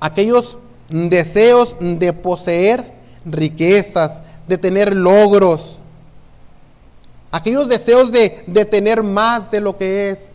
aquellos 0.00 0.56
deseos 0.88 1.76
de 1.78 2.12
poseer 2.12 2.92
riquezas, 3.24 4.22
de 4.48 4.58
tener 4.58 4.96
logros, 4.96 5.78
aquellos 7.30 7.68
deseos 7.68 8.10
de, 8.10 8.30
tener 8.70 9.02
más 9.02 9.50
de 9.50 9.60
lo 9.60 9.76
que 9.76 10.10
es. 10.10 10.32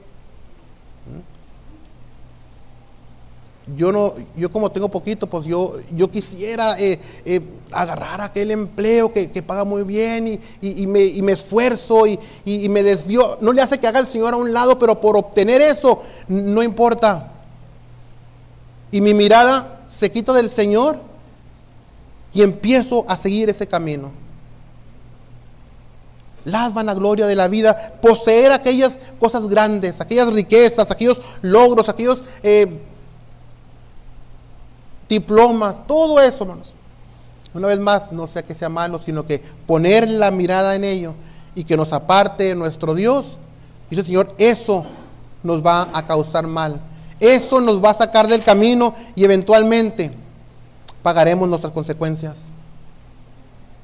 Yo 3.76 3.92
no, 3.92 4.14
yo 4.36 4.52
como 4.52 4.72
tengo 4.72 4.90
poquito, 4.90 5.28
pues 5.28 5.46
yo, 5.46 5.74
yo 5.96 6.12
quisiera 6.12 6.80
eh, 6.80 7.00
eh, 7.26 7.42
agarrar 7.72 8.22
aquel 8.22 8.52
empleo 8.52 9.12
que, 9.12 9.28
paga 9.42 9.66
muy 9.66 9.82
bien 9.82 10.40
y, 10.62 10.88
me, 10.88 11.32
esfuerzo 11.32 12.06
y, 12.06 12.20
y, 12.46 12.70
me 12.70 12.84
desvío. 12.84 13.40
No 13.42 13.54
le 13.54 13.64
hace 13.64 13.80
que 13.80 13.88
haga 13.88 14.00
el 14.00 14.06
Señor 14.06 14.36
a 14.36 14.38
un 14.38 14.54
lado, 14.54 14.78
pero 14.78 15.02
por 15.02 15.18
obtener 15.18 15.62
eso, 15.62 16.04
no 16.28 16.62
importa. 16.62 17.32
Y 18.92 19.02
mi 19.02 19.16
mirada 19.16 19.82
se 19.88 20.12
quita 20.12 20.32
del 20.34 20.50
Señor 20.52 21.02
y 22.36 22.44
empiezo 22.44 23.04
a 23.08 23.18
seguir 23.18 23.50
ese 23.50 23.66
camino. 23.66 24.12
La 26.44 26.70
vanagloria 26.70 27.26
de 27.26 27.36
la 27.36 27.48
vida, 27.48 27.96
poseer 28.00 28.52
aquellas 28.52 29.00
cosas 29.20 29.48
grandes, 29.48 30.02
aquellas 30.02 30.32
riquezas, 30.32 30.92
aquellos 30.92 31.20
logros, 31.42 31.90
aquellos... 31.90 32.24
Eh, 32.44 32.80
diplomas, 35.10 35.86
todo 35.88 36.20
eso, 36.20 36.44
hermanos. 36.44 36.74
Una 37.54 37.68
vez 37.68 37.80
más, 37.80 38.12
no 38.12 38.28
sea 38.28 38.44
que 38.44 38.54
sea 38.54 38.68
malo, 38.68 39.00
sino 39.00 39.26
que 39.26 39.40
poner 39.66 40.10
la 40.10 40.30
mirada 40.30 40.76
en 40.76 40.84
ello 40.84 41.14
y 41.56 41.64
que 41.64 41.78
nos 41.78 41.94
aparte 41.94 42.54
nuestro 42.54 42.94
Dios. 42.94 43.38
Dice 43.90 44.02
el 44.02 44.06
Señor, 44.06 44.36
eso 44.38 44.84
nos 45.42 45.66
va 45.66 45.90
a 45.94 46.06
causar 46.06 46.46
mal. 46.48 46.82
Eso 47.20 47.62
nos 47.62 47.84
va 47.84 47.92
a 47.92 47.94
sacar 47.94 48.28
del 48.28 48.44
camino 48.44 48.94
y 49.16 49.24
eventualmente 49.24 50.12
pagaremos 51.02 51.48
nuestras 51.48 51.72
consecuencias. 51.72 52.52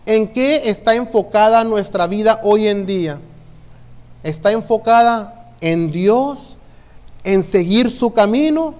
¿En 0.06 0.28
qué 0.34 0.70
está 0.70 0.96
enfocada 0.96 1.64
nuestra 1.64 2.08
vida 2.08 2.42
hoy 2.44 2.68
en 2.68 2.86
día? 2.86 3.22
¿Está 4.24 4.52
enfocada 4.52 5.54
en 5.62 5.92
Dios, 5.92 6.58
en 7.24 7.44
seguir 7.44 7.90
su 7.90 8.12
camino 8.12 8.74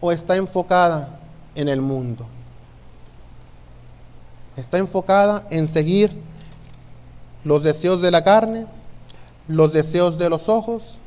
o 0.00 0.12
está 0.12 0.36
enfocada 0.36 1.16
en 1.56 1.68
el 1.68 1.80
mundo. 1.80 2.26
Está 4.56 4.78
enfocada 4.78 5.46
en 5.50 5.68
seguir 5.68 6.10
los 7.44 7.62
deseos 7.62 8.00
de 8.00 8.10
la 8.10 8.24
carne, 8.24 8.66
los 9.48 9.72
deseos 9.72 10.18
de 10.18 10.30
los 10.30 10.48
ojos 10.48 10.98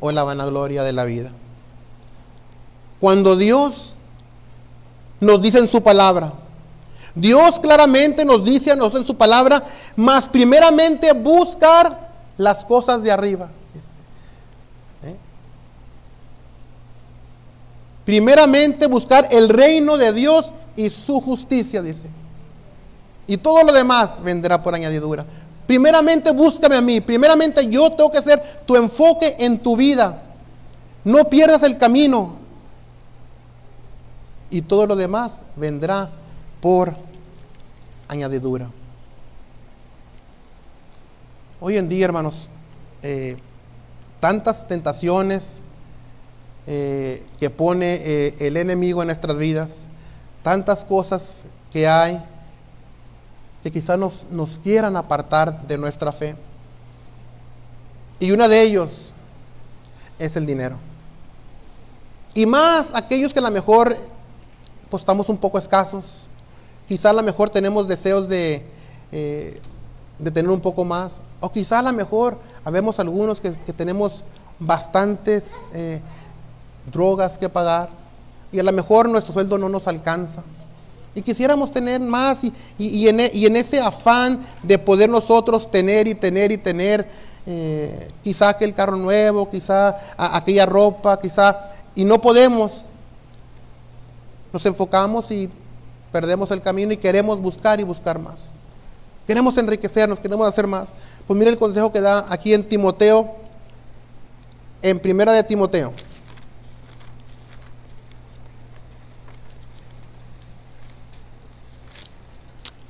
o 0.00 0.12
la 0.12 0.24
vanagloria 0.24 0.82
de 0.82 0.92
la 0.92 1.04
vida. 1.04 1.30
Cuando 3.00 3.36
Dios 3.36 3.92
nos 5.20 5.40
dice 5.42 5.58
en 5.58 5.66
su 5.66 5.82
palabra, 5.82 6.32
Dios 7.14 7.60
claramente 7.60 8.24
nos 8.24 8.44
dice 8.44 8.72
a 8.72 8.76
nosotros 8.76 9.02
en 9.02 9.06
su 9.06 9.16
palabra, 9.16 9.62
más 9.96 10.28
primeramente 10.28 11.12
buscar 11.12 12.12
las 12.36 12.64
cosas 12.64 13.02
de 13.02 13.10
arriba. 13.10 13.48
Primeramente 18.06 18.86
buscar 18.86 19.26
el 19.32 19.48
reino 19.48 19.96
de 19.96 20.12
Dios 20.12 20.52
y 20.76 20.90
su 20.90 21.20
justicia, 21.20 21.82
dice. 21.82 22.08
Y 23.26 23.36
todo 23.36 23.64
lo 23.64 23.72
demás 23.72 24.22
vendrá 24.22 24.62
por 24.62 24.76
añadidura. 24.76 25.26
Primeramente 25.66 26.30
búscame 26.30 26.76
a 26.76 26.80
mí. 26.80 27.00
Primeramente 27.00 27.68
yo 27.68 27.90
tengo 27.90 28.12
que 28.12 28.22
ser 28.22 28.40
tu 28.64 28.76
enfoque 28.76 29.34
en 29.40 29.58
tu 29.58 29.76
vida. 29.76 30.22
No 31.02 31.28
pierdas 31.28 31.64
el 31.64 31.76
camino. 31.76 32.36
Y 34.50 34.62
todo 34.62 34.86
lo 34.86 34.94
demás 34.94 35.42
vendrá 35.56 36.08
por 36.60 36.94
añadidura. 38.06 38.70
Hoy 41.58 41.76
en 41.76 41.88
día, 41.88 42.04
hermanos, 42.04 42.50
eh, 43.02 43.36
tantas 44.20 44.68
tentaciones, 44.68 45.60
eh, 46.66 47.24
que 47.38 47.50
pone 47.50 47.94
eh, 47.94 48.34
el 48.40 48.56
enemigo 48.56 49.02
en 49.02 49.06
nuestras 49.06 49.38
vidas, 49.38 49.86
tantas 50.42 50.84
cosas 50.84 51.44
que 51.72 51.86
hay 51.86 52.20
que 53.62 53.70
quizás 53.70 53.98
nos, 53.98 54.26
nos 54.30 54.58
quieran 54.58 54.96
apartar 54.96 55.66
de 55.66 55.76
nuestra 55.76 56.12
fe. 56.12 56.36
Y 58.20 58.30
una 58.30 58.48
de 58.48 58.62
ellos 58.62 59.12
es 60.18 60.36
el 60.36 60.46
dinero. 60.46 60.78
Y 62.34 62.46
más 62.46 62.92
aquellos 62.94 63.32
que 63.32 63.40
a 63.40 63.42
lo 63.42 63.50
mejor 63.50 63.96
pues, 64.88 65.02
estamos 65.02 65.28
un 65.28 65.36
poco 65.36 65.58
escasos, 65.58 66.28
quizás 66.86 67.06
a 67.06 67.12
lo 67.12 67.22
mejor 67.22 67.50
tenemos 67.50 67.88
deseos 67.88 68.28
de, 68.28 68.66
eh, 69.10 69.60
de 70.18 70.30
tener 70.30 70.50
un 70.50 70.60
poco 70.60 70.84
más, 70.84 71.22
o 71.40 71.50
quizás 71.50 71.80
a 71.80 71.82
lo 71.82 71.92
mejor 71.92 72.38
habemos 72.64 73.00
algunos 73.00 73.40
que, 73.40 73.50
tenemos 73.50 74.22
bastantes 74.58 75.54
drogas 76.92 77.38
que 77.38 77.48
pagar 77.48 77.88
y 78.52 78.58
a 78.58 78.62
lo 78.62 78.72
mejor 78.72 79.08
nuestro 79.08 79.32
sueldo 79.32 79.58
no 79.58 79.68
nos 79.68 79.86
alcanza. 79.86 80.42
Y 81.14 81.22
quisiéramos 81.22 81.70
tener 81.70 82.00
más 82.00 82.44
y, 82.44 82.52
y, 82.78 83.08
en, 83.08 83.20
e, 83.20 83.30
y 83.32 83.46
en, 83.46 83.56
ese 83.56 83.80
afán 83.80 84.44
de 84.62 84.78
poder 84.78 85.08
nosotros 85.08 85.70
tener 85.70 86.06
y 86.06 86.14
tener 86.14 86.52
y 86.52 86.58
tener 86.58 87.06
eh, 87.46 88.08
quizá 88.22 88.50
aquel 88.50 88.74
carro 88.74 88.96
nuevo, 88.96 89.48
quizá 89.48 89.96
aquella 90.16 90.66
ropa, 90.66 91.18
quizá, 91.18 91.70
y 91.94 92.04
no 92.04 92.20
podemos, 92.20 92.82
nos 94.52 94.66
enfocamos 94.66 95.30
y 95.30 95.48
perdemos 96.12 96.50
el 96.50 96.60
camino 96.60 96.92
y 96.92 96.96
queremos 96.96 97.40
buscar 97.40 97.80
y 97.80 97.84
buscar 97.84 98.18
más. 98.18 98.52
Queremos 99.26 99.56
enriquecernos, 99.58 100.20
queremos 100.20 100.46
hacer 100.46 100.66
más. 100.66 100.90
Pues 101.26 101.38
mire 101.38 101.50
el 101.50 101.58
consejo 101.58 101.92
que 101.92 102.00
da 102.00 102.26
aquí 102.28 102.52
en 102.52 102.62
Timoteo, 102.62 103.34
en 104.82 104.98
primera 105.00 105.32
de 105.32 105.42
Timoteo. 105.42 105.92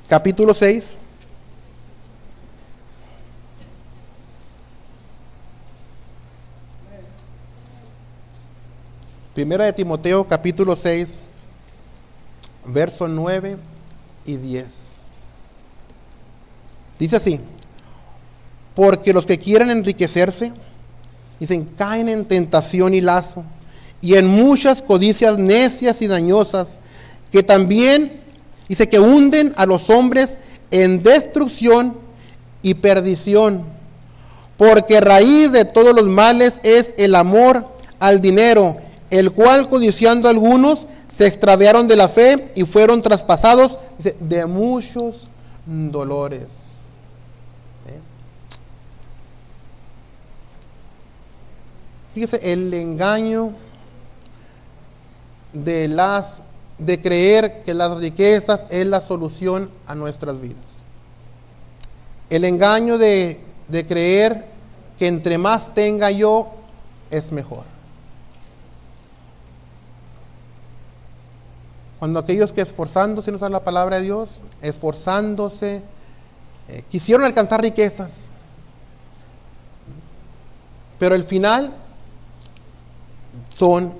Capítulo 0.07 0.53
6. 0.53 0.97
Primera 9.33 9.65
de 9.65 9.73
Timoteo 9.73 10.27
capítulo 10.27 10.75
6, 10.75 11.21
versos 12.65 13.07
9 13.07 13.57
y 14.25 14.37
10. 14.37 14.93
Dice 16.97 17.17
así, 17.17 17.39
porque 18.73 19.13
los 19.13 19.27
que 19.27 19.37
quieren 19.37 19.69
enriquecerse, 19.69 20.53
dicen, 21.39 21.65
caen 21.65 22.09
en 22.09 22.25
tentación 22.25 22.95
y 22.95 23.01
lazo, 23.01 23.43
y 24.01 24.15
en 24.15 24.25
muchas 24.25 24.81
codicias 24.81 25.37
necias 25.37 26.01
y 26.01 26.07
dañosas, 26.07 26.79
que 27.31 27.43
también 27.43 28.26
Dice 28.67 28.89
que 28.89 28.99
hunden 28.99 29.53
a 29.55 29.65
los 29.65 29.89
hombres 29.89 30.39
en 30.71 31.01
destrucción 31.01 31.97
y 32.61 32.73
perdición, 32.73 33.63
porque 34.57 34.99
raíz 34.99 35.51
de 35.51 35.65
todos 35.65 35.95
los 35.95 36.07
males 36.07 36.59
es 36.63 36.93
el 36.97 37.15
amor 37.15 37.67
al 37.99 38.19
dinero, 38.21 38.77
el 39.09 39.31
cual 39.31 39.69
codiciando 39.69 40.27
algunos 40.27 40.87
se 41.07 41.27
extraviaron 41.27 41.87
de 41.87 41.95
la 41.95 42.09
fe 42.09 42.51
y 42.55 42.63
fueron 42.65 43.01
traspasados 43.01 43.77
de 44.19 44.45
muchos 44.45 45.29
dolores. 45.65 46.81
¿Eh? 47.87 47.99
Fíjese 52.13 52.51
el 52.51 52.73
engaño 52.73 53.53
de 55.53 55.87
las 55.87 56.43
de 56.77 57.01
creer 57.01 57.63
que 57.63 57.73
las 57.73 57.97
riquezas 57.97 58.67
es 58.69 58.85
la 58.85 59.01
solución 59.01 59.71
a 59.87 59.95
nuestras 59.95 60.39
vidas. 60.39 60.83
El 62.29 62.45
engaño 62.45 62.97
de, 62.97 63.41
creer 63.87 64.45
que 64.97 65.07
entre 65.07 65.37
más 65.37 65.73
tenga 65.73 66.11
yo 66.11 66.51
es 67.09 67.31
mejor. 67.31 67.63
Cuando 71.99 72.19
aquellos 72.19 72.53
que 72.53 72.61
esforzándose, 72.61 73.31
no 73.31 73.49
la 73.49 73.63
palabra 73.63 73.97
de 73.97 74.03
Dios, 74.03 74.41
esforzándose, 74.61 75.83
eh, 76.67 76.83
quisieron 76.91 77.25
alcanzar 77.25 77.61
riquezas, 77.61 78.31
pero 80.99 81.15
al 81.15 81.23
final 81.23 81.73
son 83.49 83.95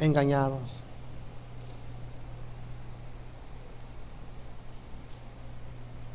engañados. 0.00 0.84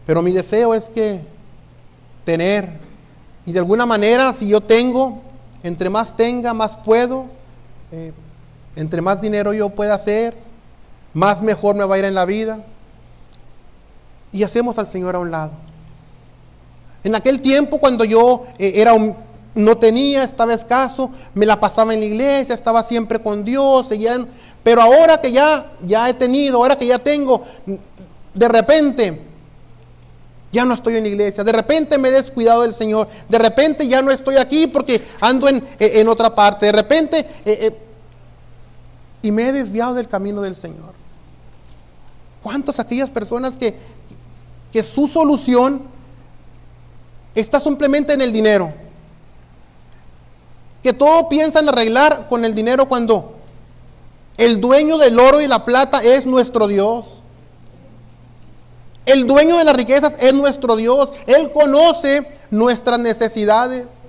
Pero 0.06 0.22
mi 0.22 0.32
deseo 0.32 0.74
es 0.74 0.90
que 0.90 1.20
tener, 2.24 2.70
y 3.46 3.52
de 3.52 3.60
alguna 3.60 3.86
manera 3.86 4.34
si 4.34 4.48
yo 4.48 4.62
tengo, 4.62 5.22
entre 5.64 5.90
más 5.90 6.16
tenga, 6.16 6.54
más 6.54 6.78
puedo, 6.78 7.26
eh, 7.92 8.14
entre 8.76 9.02
más 9.02 9.22
dinero 9.22 9.54
yo 9.54 9.70
pueda 9.70 9.96
hacer, 9.96 10.36
más 11.14 11.42
mejor 11.42 11.76
me 11.76 11.86
va 11.86 11.96
a 11.96 12.00
ir 12.00 12.06
en 12.06 12.14
la 12.14 12.26
vida. 12.26 12.60
Y 14.32 14.44
hacemos 14.44 14.78
al 14.78 14.86
Señor 14.86 15.16
a 15.16 15.20
un 15.20 15.32
lado. 15.32 15.52
En 17.04 17.16
aquel 17.16 17.42
tiempo 17.42 17.80
cuando 17.80 18.04
yo 18.04 18.46
eh, 18.60 18.74
era 18.76 18.94
un 18.94 19.16
no 19.56 19.78
tenía, 19.78 20.24
estaba 20.24 20.54
escaso, 20.54 21.10
me 21.34 21.46
la 21.46 21.60
pasaba 21.60 21.94
en 21.94 22.02
la 22.02 22.06
iglesia, 22.06 22.54
estaba 22.54 22.84
siempre 22.84 23.20
con 23.20 23.46
Dios, 23.46 23.88
pero 24.62 24.82
ahora 24.82 25.20
que 25.22 25.32
ya, 25.32 25.72
ya 25.82 26.10
he 26.10 26.14
tenido, 26.14 26.58
ahora 26.58 26.76
que 26.76 26.86
ya 26.86 27.00
tengo, 27.00 27.42
de 28.34 28.48
repente 28.50 29.22
ya 30.56 30.64
no 30.64 30.74
estoy 30.74 30.96
en 30.96 31.04
la 31.04 31.10
iglesia, 31.10 31.44
de 31.44 31.52
repente 31.52 31.98
me 31.98 32.08
he 32.08 32.12
descuidado 32.12 32.62
del 32.62 32.74
Señor, 32.74 33.10
de 33.28 33.38
repente 33.38 33.90
ya 33.90 34.02
no 34.02 34.10
estoy 34.10 34.38
aquí 34.38 34.68
porque 34.68 35.02
ando 35.20 35.50
en, 35.50 35.62
en 35.80 36.08
otra 36.08 36.34
parte, 36.34 36.68
de 36.68 36.72
repente 36.72 37.20
eh, 37.20 37.28
eh, 37.46 37.78
y 39.22 39.34
me 39.34 39.50
he 39.50 39.52
desviado 39.52 39.96
del 39.96 40.08
camino 40.08 40.42
del 40.42 40.56
Señor. 40.56 40.94
¿Cuántas 42.42 42.80
aquellas 42.80 43.10
personas 43.12 43.58
que, 43.58 43.76
que 44.72 44.82
su 44.82 45.08
solución 45.08 45.82
está 47.34 47.60
simplemente 47.60 48.14
en 48.14 48.22
el 48.22 48.32
dinero? 48.32 48.74
Que 50.82 50.94
todo 50.94 51.28
piensan 51.28 51.68
arreglar 51.68 52.28
con 52.30 52.46
el 52.46 52.56
dinero 52.56 52.88
cuando 52.88 53.36
el 54.38 54.62
dueño 54.62 54.98
del 54.98 55.20
oro 55.20 55.42
y 55.42 55.48
la 55.48 55.66
plata 55.66 56.02
es 56.02 56.26
nuestro 56.26 56.68
Dios. 56.68 57.24
El 59.06 59.28
dueño 59.28 59.58
de 59.58 59.64
las 59.64 59.76
riquezas 59.76 60.22
es 60.22 60.34
nuestro 60.34 60.76
Dios. 60.76 61.14
Él 61.28 61.52
conoce 61.52 62.28
nuestras 62.50 63.00
necesidades. 63.00 64.00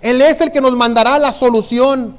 Él 0.00 0.22
es 0.22 0.40
el 0.40 0.50
que 0.50 0.60
nos 0.60 0.72
mandará 0.76 1.18
la 1.18 1.32
solución. 1.32 2.16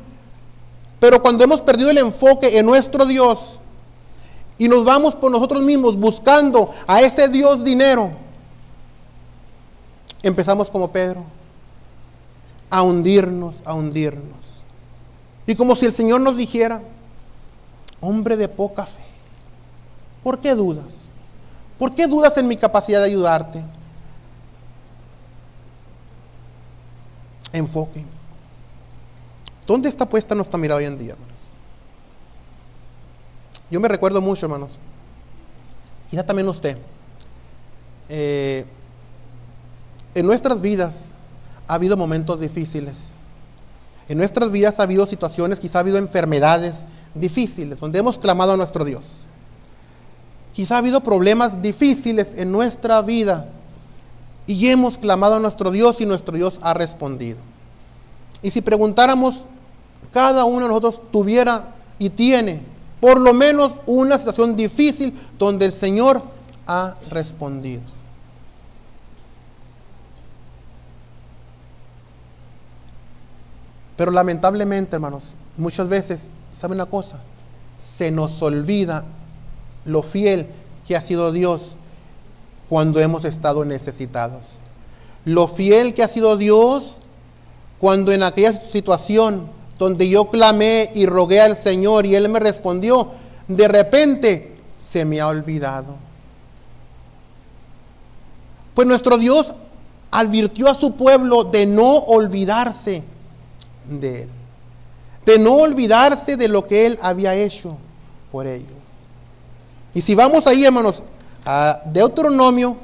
Pero 1.00 1.22
cuando 1.22 1.44
hemos 1.44 1.62
perdido 1.62 1.90
el 1.90 1.98
enfoque 2.00 2.58
en 2.58 2.66
nuestro 2.66 3.06
Dios 3.06 3.60
y 4.58 4.68
nos 4.68 4.84
vamos 4.84 5.16
por 5.16 5.32
nosotros 5.32 5.62
mismos 5.62 5.98
buscando 5.98 6.74
a 6.88 7.02
ese 7.02 7.28
Dios 7.30 7.64
dinero, 7.64 8.12
empezamos 10.24 10.70
como 10.72 10.92
Pedro 10.92 11.24
a 12.70 12.82
hundirnos, 12.82 13.62
a 13.66 13.74
hundirnos. 13.74 14.64
Y 15.46 15.56
como 15.56 15.76
si 15.76 15.86
el 15.86 15.94
Señor 15.94 16.22
nos 16.22 16.36
dijera, 16.36 16.82
hombre 18.02 18.36
de 18.36 18.50
poca 18.50 18.86
fe, 18.86 19.07
¿por 20.24 20.40
qué 20.40 20.56
dudas? 20.56 21.12
¿Por 21.78 21.94
qué 21.94 22.08
dudas 22.08 22.38
en 22.38 22.48
mi 22.48 22.58
capacidad 22.58 23.00
de 23.00 23.06
ayudarte? 23.06 23.64
Enfoque. 27.54 28.04
¿Dónde 29.66 29.90
está 29.90 30.08
puesta 30.08 30.34
nuestra 30.34 30.58
mirada 30.58 30.80
hoy 30.80 30.86
en 30.86 30.98
día, 30.98 31.14
hermanos? 31.14 31.40
Yo 33.70 33.80
me 33.80 33.88
recuerdo 33.88 34.22
mucho, 34.22 34.46
hermanos. 34.46 34.80
Quizá 36.10 36.26
también 36.26 36.48
usted. 36.48 36.78
Eh, 38.10 38.66
en 40.16 40.26
nuestras 40.26 40.62
vidas 40.62 41.12
ha 41.68 41.76
habido 41.76 41.98
momentos 41.98 42.40
difíciles. 42.40 43.18
En 44.08 44.18
nuestras 44.18 44.52
vidas 44.52 44.80
ha 44.80 44.84
habido 44.84 45.06
situaciones, 45.06 45.60
quizá 45.60 45.80
ha 45.80 45.82
habido 45.82 45.98
enfermedades 45.98 46.86
difíciles, 47.14 47.80
donde 47.80 48.00
hemos 48.00 48.18
clamado 48.18 48.54
a 48.54 48.58
nuestro 48.58 48.86
Dios. 48.86 49.28
Quizá 50.58 50.74
ha 50.74 50.78
habido 50.80 51.02
problemas 51.02 51.62
difíciles 51.62 52.34
en 52.36 52.52
nuestra 52.52 53.04
vida 53.04 53.48
y 54.48 54.70
hemos 54.70 54.98
clamado 54.98 55.36
a 55.36 55.40
nuestro 55.40 55.70
Dios 55.70 56.02
y 56.02 56.08
nuestro 56.08 56.36
Dios 56.36 56.58
ha 56.64 56.74
respondido. 56.74 57.38
Y 58.42 58.50
si 58.50 58.64
preguntáramos 58.64 59.44
cada 60.12 60.46
uno 60.46 60.62
de 60.62 60.70
nosotros 60.70 61.00
tuviera 61.12 61.76
y 62.00 62.10
tiene 62.10 62.64
por 63.00 63.22
lo 63.22 63.36
menos 63.36 63.74
una 63.86 64.18
situación 64.18 64.56
difícil 64.56 65.14
donde 65.38 65.66
el 65.66 65.72
Señor 65.72 66.24
ha 66.66 66.96
respondido. 67.12 67.84
Pero 73.96 74.10
lamentablemente, 74.10 74.96
hermanos, 74.96 75.36
muchas 75.56 75.88
veces, 75.88 76.32
¿saben 76.52 76.78
una 76.78 76.88
cosa? 76.88 77.22
Se 77.78 78.10
nos 78.10 78.42
olvida 78.42 79.06
lo 79.88 80.04
fiel 80.04 80.48
que 80.88 80.96
ha 80.96 81.02
sido 81.02 81.32
Dios 81.32 81.72
cuando 82.70 83.00
hemos 83.00 83.26
estado 83.26 83.66
necesitados. 83.66 84.60
Lo 85.26 85.48
fiel 85.48 85.94
que 85.94 86.04
ha 86.04 86.08
sido 86.08 86.38
Dios 86.38 86.96
cuando 87.80 88.12
en 88.12 88.24
aquella 88.24 88.54
situación 88.70 89.50
donde 89.80 90.10
yo 90.10 90.30
clamé 90.30 90.92
y 90.94 91.06
rogué 91.06 91.42
al 91.42 91.56
Señor 91.56 92.06
y 92.06 92.16
Él 92.16 92.30
me 92.30 92.40
respondió, 92.40 93.10
de 93.48 93.68
repente 93.68 94.56
se 94.78 95.06
me 95.06 95.22
ha 95.22 95.28
olvidado. 95.28 95.96
Pues 98.74 98.88
nuestro 98.88 99.18
Dios 99.18 99.56
advirtió 100.12 100.70
a 100.70 100.76
su 100.76 100.96
pueblo 100.96 101.44
de 101.44 101.66
no 101.66 101.96
olvidarse 101.96 103.04
de 103.88 104.24
Él, 104.24 104.30
de 105.26 105.40
no 105.40 105.56
olvidarse 105.56 106.38
de 106.38 106.48
lo 106.48 106.66
que 106.66 106.86
Él 106.86 107.00
había 107.02 107.36
hecho 107.36 107.78
por 108.32 108.48
ellos. 108.48 108.87
Y 109.94 110.02
si 110.02 110.16
vamos 110.16 110.46
ahí, 110.48 110.66
hermanos, 110.66 111.04
a 111.46 111.82
Deuteronomio 111.86 112.78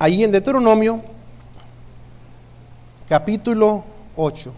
Ahí 0.00 0.22
en 0.22 0.30
Deuteronomio, 0.30 1.02
capítulo 3.08 3.84
8. 4.14 4.54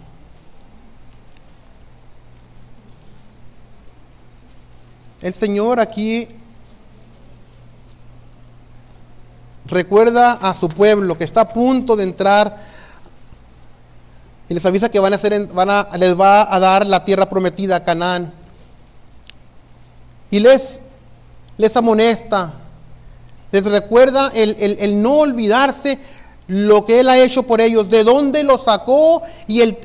El 5.22 5.32
Señor 5.32 5.80
aquí 5.80 6.28
recuerda 9.66 10.32
a 10.32 10.54
su 10.54 10.68
pueblo 10.68 11.16
que 11.16 11.24
está 11.24 11.42
a 11.42 11.52
punto 11.52 11.96
de 11.96 12.04
entrar 12.04 12.56
y 14.48 14.54
les 14.54 14.66
avisa 14.66 14.88
que 14.88 14.98
van 14.98 15.12
a 15.12 15.16
hacer, 15.16 15.46
van 15.48 15.70
a, 15.70 15.88
les 15.98 16.18
va 16.18 16.52
a 16.52 16.58
dar 16.58 16.86
la 16.86 17.04
tierra 17.04 17.28
prometida 17.28 17.76
a 17.76 17.84
Canaán. 17.84 18.32
Y 20.30 20.40
les, 20.40 20.80
les 21.56 21.76
amonesta 21.76 22.54
les 23.52 23.64
recuerda 23.64 24.30
el, 24.34 25.02
no 25.02 25.18
olvidarse 25.18 25.98
lo 26.46 26.84
que 26.84 27.00
Él 27.00 27.08
ha 27.08 27.18
hecho 27.18 27.44
por 27.44 27.60
ellos, 27.60 27.90
de 27.90 28.04
dónde 28.04 28.42
los 28.44 28.64
sacó 28.64 29.22
y 29.46 29.60
el, 29.60 29.76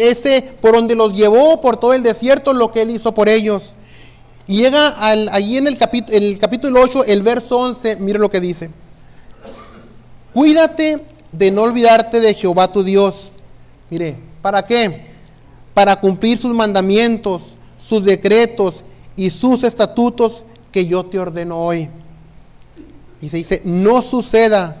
ese 0.00 0.42
por 0.60 0.74
donde 0.74 0.94
los 0.94 1.14
llevó 1.14 1.60
por 1.60 1.78
todo 1.78 1.92
el 1.92 2.02
desierto, 2.02 2.52
lo 2.52 2.72
que 2.72 2.82
Él 2.82 2.90
hizo 2.90 3.12
por 3.12 3.28
ellos. 3.28 3.74
Y 4.46 4.56
llega 4.56 4.88
al, 4.88 5.28
allí 5.28 5.56
en 5.56 5.66
el, 5.66 5.76
capítulo, 5.78 6.16
el 6.16 6.38
capítulo 6.38 6.80
8, 6.80 7.04
el 7.04 7.22
verso 7.22 7.58
11, 7.58 7.96
mire 7.96 8.18
lo 8.18 8.30
que 8.30 8.40
dice. 8.40 8.70
Cuídate 10.32 11.04
de 11.30 11.50
no 11.50 11.62
olvidarte 11.62 12.20
de 12.20 12.34
Jehová 12.34 12.68
tu 12.68 12.82
Dios. 12.82 13.32
Mire, 13.90 14.16
¿para 14.40 14.64
qué? 14.64 15.12
Para 15.74 16.00
cumplir 16.00 16.38
sus 16.38 16.54
mandamientos, 16.54 17.56
sus 17.78 18.04
decretos 18.04 18.84
y 19.16 19.30
sus 19.30 19.64
estatutos 19.64 20.44
que 20.70 20.86
yo 20.86 21.04
te 21.04 21.18
ordeno 21.18 21.58
hoy. 21.58 21.88
Y 23.20 23.28
se 23.28 23.36
dice, 23.36 23.62
no 23.64 24.02
suceda 24.02 24.80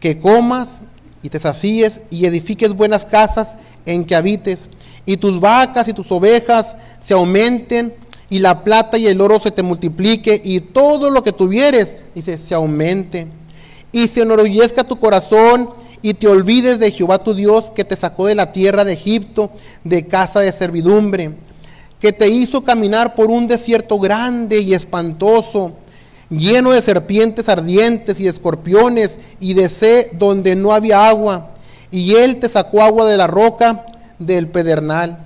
que 0.00 0.18
comas 0.18 0.82
y 1.22 1.28
te 1.28 1.38
sacíes 1.38 2.00
y 2.10 2.26
edifiques 2.26 2.74
buenas 2.74 3.06
casas 3.06 3.56
en 3.86 4.04
que 4.04 4.14
habites, 4.14 4.68
y 5.06 5.16
tus 5.16 5.40
vacas 5.40 5.88
y 5.88 5.94
tus 5.94 6.12
ovejas 6.12 6.76
se 6.98 7.14
aumenten, 7.14 7.94
y 8.30 8.40
la 8.40 8.62
plata 8.62 8.98
y 8.98 9.06
el 9.06 9.20
oro 9.22 9.38
se 9.38 9.50
te 9.50 9.62
multiplique, 9.62 10.40
y 10.44 10.60
todo 10.60 11.08
lo 11.08 11.22
que 11.22 11.32
tuvieres, 11.32 11.96
dice, 12.14 12.36
se 12.36 12.54
aumente. 12.54 13.26
Y 13.92 14.08
se 14.08 14.22
enorgullezca 14.22 14.84
tu 14.84 14.98
corazón, 14.98 15.70
y 16.02 16.14
te 16.14 16.28
olvides 16.28 16.78
de 16.78 16.90
Jehová 16.90 17.18
tu 17.18 17.34
Dios, 17.34 17.70
que 17.70 17.84
te 17.84 17.96
sacó 17.96 18.26
de 18.26 18.34
la 18.34 18.52
tierra 18.52 18.84
de 18.84 18.92
Egipto, 18.92 19.50
de 19.84 20.06
casa 20.06 20.40
de 20.40 20.52
servidumbre, 20.52 21.32
que 22.00 22.12
te 22.12 22.28
hizo 22.28 22.62
caminar 22.62 23.14
por 23.14 23.30
un 23.30 23.48
desierto 23.48 23.98
grande 23.98 24.60
y 24.60 24.74
espantoso, 24.74 25.72
lleno 26.30 26.70
de 26.72 26.82
serpientes 26.82 27.48
ardientes 27.48 28.20
y 28.20 28.24
de 28.24 28.30
escorpiones 28.30 29.18
y 29.40 29.54
de 29.54 29.68
sed 29.68 30.08
donde 30.12 30.54
no 30.54 30.72
había 30.72 31.08
agua. 31.08 31.50
Y 31.90 32.14
él 32.14 32.38
te 32.38 32.48
sacó 32.48 32.82
agua 32.82 33.06
de 33.06 33.16
la 33.16 33.26
roca 33.26 33.86
del 34.18 34.48
pedernal, 34.48 35.18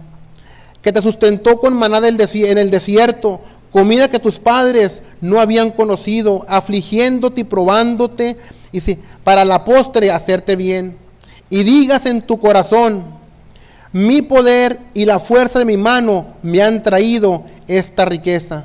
que 0.80 0.92
te 0.92 1.02
sustentó 1.02 1.58
con 1.58 1.74
maná 1.74 1.98
en 1.98 2.58
el 2.58 2.70
desierto, 2.70 3.40
comida 3.72 4.08
que 4.08 4.18
tus 4.18 4.38
padres 4.38 5.02
no 5.20 5.40
habían 5.40 5.70
conocido, 5.70 6.44
afligiéndote 6.48 7.40
y 7.40 7.44
probándote, 7.44 8.36
y 8.70 8.80
si, 8.80 8.98
para 9.24 9.44
la 9.44 9.64
postre 9.64 10.10
hacerte 10.10 10.56
bien. 10.56 10.96
Y 11.50 11.64
digas 11.64 12.06
en 12.06 12.22
tu 12.22 12.38
corazón, 12.38 13.02
mi 13.92 14.22
poder 14.22 14.78
y 14.94 15.04
la 15.04 15.18
fuerza 15.18 15.58
de 15.58 15.64
mi 15.64 15.76
mano 15.76 16.26
me 16.42 16.62
han 16.62 16.82
traído 16.82 17.44
esta 17.66 18.04
riqueza. 18.04 18.64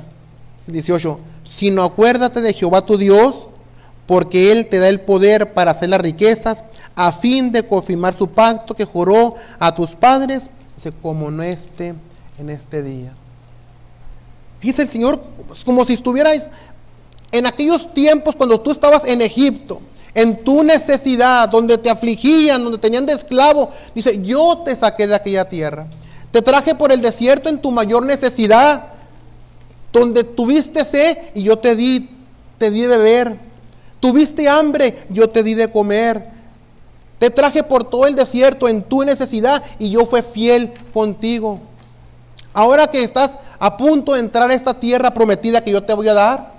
18 0.66 1.18
sino 1.48 1.82
acuérdate 1.82 2.40
de 2.40 2.52
Jehová 2.52 2.84
tu 2.84 2.98
Dios, 2.98 3.48
porque 4.06 4.52
Él 4.52 4.68
te 4.68 4.78
da 4.78 4.88
el 4.88 5.00
poder 5.00 5.54
para 5.54 5.70
hacer 5.70 5.88
las 5.88 6.00
riquezas, 6.00 6.64
a 6.94 7.10
fin 7.10 7.52
de 7.52 7.62
confirmar 7.62 8.14
su 8.14 8.28
pacto 8.28 8.74
que 8.74 8.84
juró 8.84 9.34
a 9.58 9.74
tus 9.74 9.92
padres, 9.92 10.50
como 11.02 11.30
no 11.30 11.42
esté 11.42 11.94
en 12.38 12.50
este 12.50 12.82
día. 12.82 13.12
Dice 14.60 14.82
el 14.82 14.88
Señor, 14.88 15.20
como 15.64 15.84
si 15.84 15.94
estuvierais 15.94 16.48
en 17.32 17.46
aquellos 17.46 17.92
tiempos 17.94 18.34
cuando 18.34 18.60
tú 18.60 18.70
estabas 18.70 19.06
en 19.06 19.22
Egipto, 19.22 19.80
en 20.14 20.42
tu 20.42 20.64
necesidad, 20.64 21.48
donde 21.48 21.78
te 21.78 21.90
afligían, 21.90 22.64
donde 22.64 22.78
tenían 22.78 23.06
de 23.06 23.12
esclavo. 23.12 23.70
Dice, 23.94 24.20
yo 24.22 24.58
te 24.64 24.74
saqué 24.74 25.06
de 25.06 25.14
aquella 25.14 25.48
tierra. 25.48 25.86
Te 26.32 26.42
traje 26.42 26.74
por 26.74 26.92
el 26.92 27.00
desierto 27.00 27.48
en 27.48 27.60
tu 27.60 27.70
mayor 27.70 28.04
necesidad, 28.04 28.86
donde 29.92 30.24
tuviste 30.24 30.84
sed 30.84 31.16
y 31.34 31.42
yo 31.44 31.58
te 31.58 31.76
di, 31.76 32.08
te 32.58 32.70
di 32.70 32.82
de 32.82 32.88
beber. 32.88 33.38
Tuviste 34.00 34.48
hambre, 34.48 34.98
yo 35.08 35.28
te 35.30 35.42
di 35.42 35.54
de 35.54 35.70
comer. 35.70 36.30
Te 37.18 37.30
traje 37.30 37.62
por 37.62 37.84
todo 37.84 38.06
el 38.06 38.14
desierto 38.14 38.68
en 38.68 38.82
tu 38.82 39.02
necesidad 39.02 39.62
y 39.78 39.90
yo 39.90 40.06
fui 40.06 40.22
fiel 40.22 40.72
contigo. 40.92 41.60
Ahora 42.58 42.88
que 42.88 43.04
estás 43.04 43.38
a 43.60 43.76
punto 43.76 44.14
de 44.14 44.18
entrar 44.18 44.50
a 44.50 44.54
esta 44.54 44.74
tierra 44.74 45.14
prometida 45.14 45.62
que 45.62 45.70
yo 45.70 45.80
te 45.80 45.94
voy 45.94 46.08
a 46.08 46.14
dar, 46.14 46.54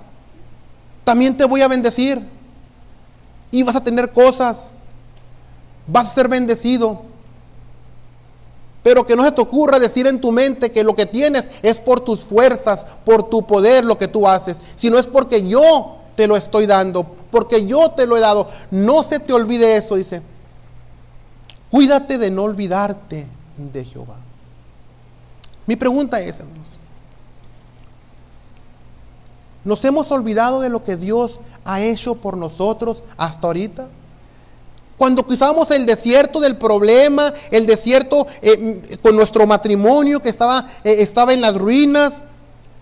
también 1.03 1.35
te 1.35 1.43
voy 1.43 1.61
a 1.61 1.67
bendecir. 1.67 2.21
Y 3.51 3.63
vas 3.63 3.75
a 3.75 3.83
tener 3.83 4.13
cosas. 4.13 4.71
Vas 5.85 6.07
a 6.07 6.13
ser 6.13 6.29
bendecido. 6.29 7.01
Pero 8.81 9.05
que 9.05 9.13
no 9.17 9.25
se 9.25 9.33
te 9.33 9.41
ocurra 9.41 9.77
decir 9.77 10.07
en 10.07 10.21
tu 10.21 10.31
mente 10.31 10.71
que 10.71 10.85
lo 10.85 10.95
que 10.95 11.05
tienes 11.05 11.49
es 11.63 11.75
por 11.81 11.99
tus 11.99 12.21
fuerzas, 12.21 12.85
por 13.03 13.29
tu 13.29 13.45
poder 13.45 13.83
lo 13.83 13.97
que 13.97 14.07
tú 14.07 14.25
haces, 14.25 14.55
sino 14.75 14.97
es 14.97 15.05
porque 15.05 15.45
yo 15.49 15.97
te 16.15 16.27
lo 16.27 16.37
estoy 16.37 16.65
dando, 16.65 17.03
porque 17.29 17.65
yo 17.65 17.91
te 17.91 18.07
lo 18.07 18.15
he 18.15 18.21
dado. 18.21 18.47
No 18.71 19.03
se 19.03 19.19
te 19.19 19.33
olvide 19.33 19.75
eso, 19.75 19.95
dice. 19.95 20.21
Cuídate 21.69 22.17
de 22.17 22.31
no 22.31 22.43
olvidarte 22.43 23.27
de 23.57 23.83
Jehová. 23.83 24.28
Mi 25.69 25.75
pregunta 25.75 26.19
es, 26.19 26.39
¿nos 29.63 29.85
hemos 29.85 30.11
olvidado 30.11 30.61
de 30.61 30.69
lo 30.69 30.83
que 30.83 30.97
Dios 30.97 31.39
ha 31.63 31.79
hecho 31.79 32.15
por 32.15 32.37
nosotros 32.37 33.03
hasta 33.17 33.45
ahorita? 33.45 33.87
Cuando 34.97 35.21
cruzamos 35.21 35.69
el 35.69 35.85
desierto 35.85 36.39
del 36.39 36.57
problema, 36.57 37.31
el 37.51 37.67
desierto 37.67 38.25
eh, 38.41 38.97
con 39.03 39.15
nuestro 39.15 39.45
matrimonio 39.45 40.23
que 40.23 40.29
estaba, 40.29 40.67
eh, 40.83 40.95
estaba 41.01 41.33
en 41.33 41.41
las 41.41 41.55
ruinas, 41.55 42.23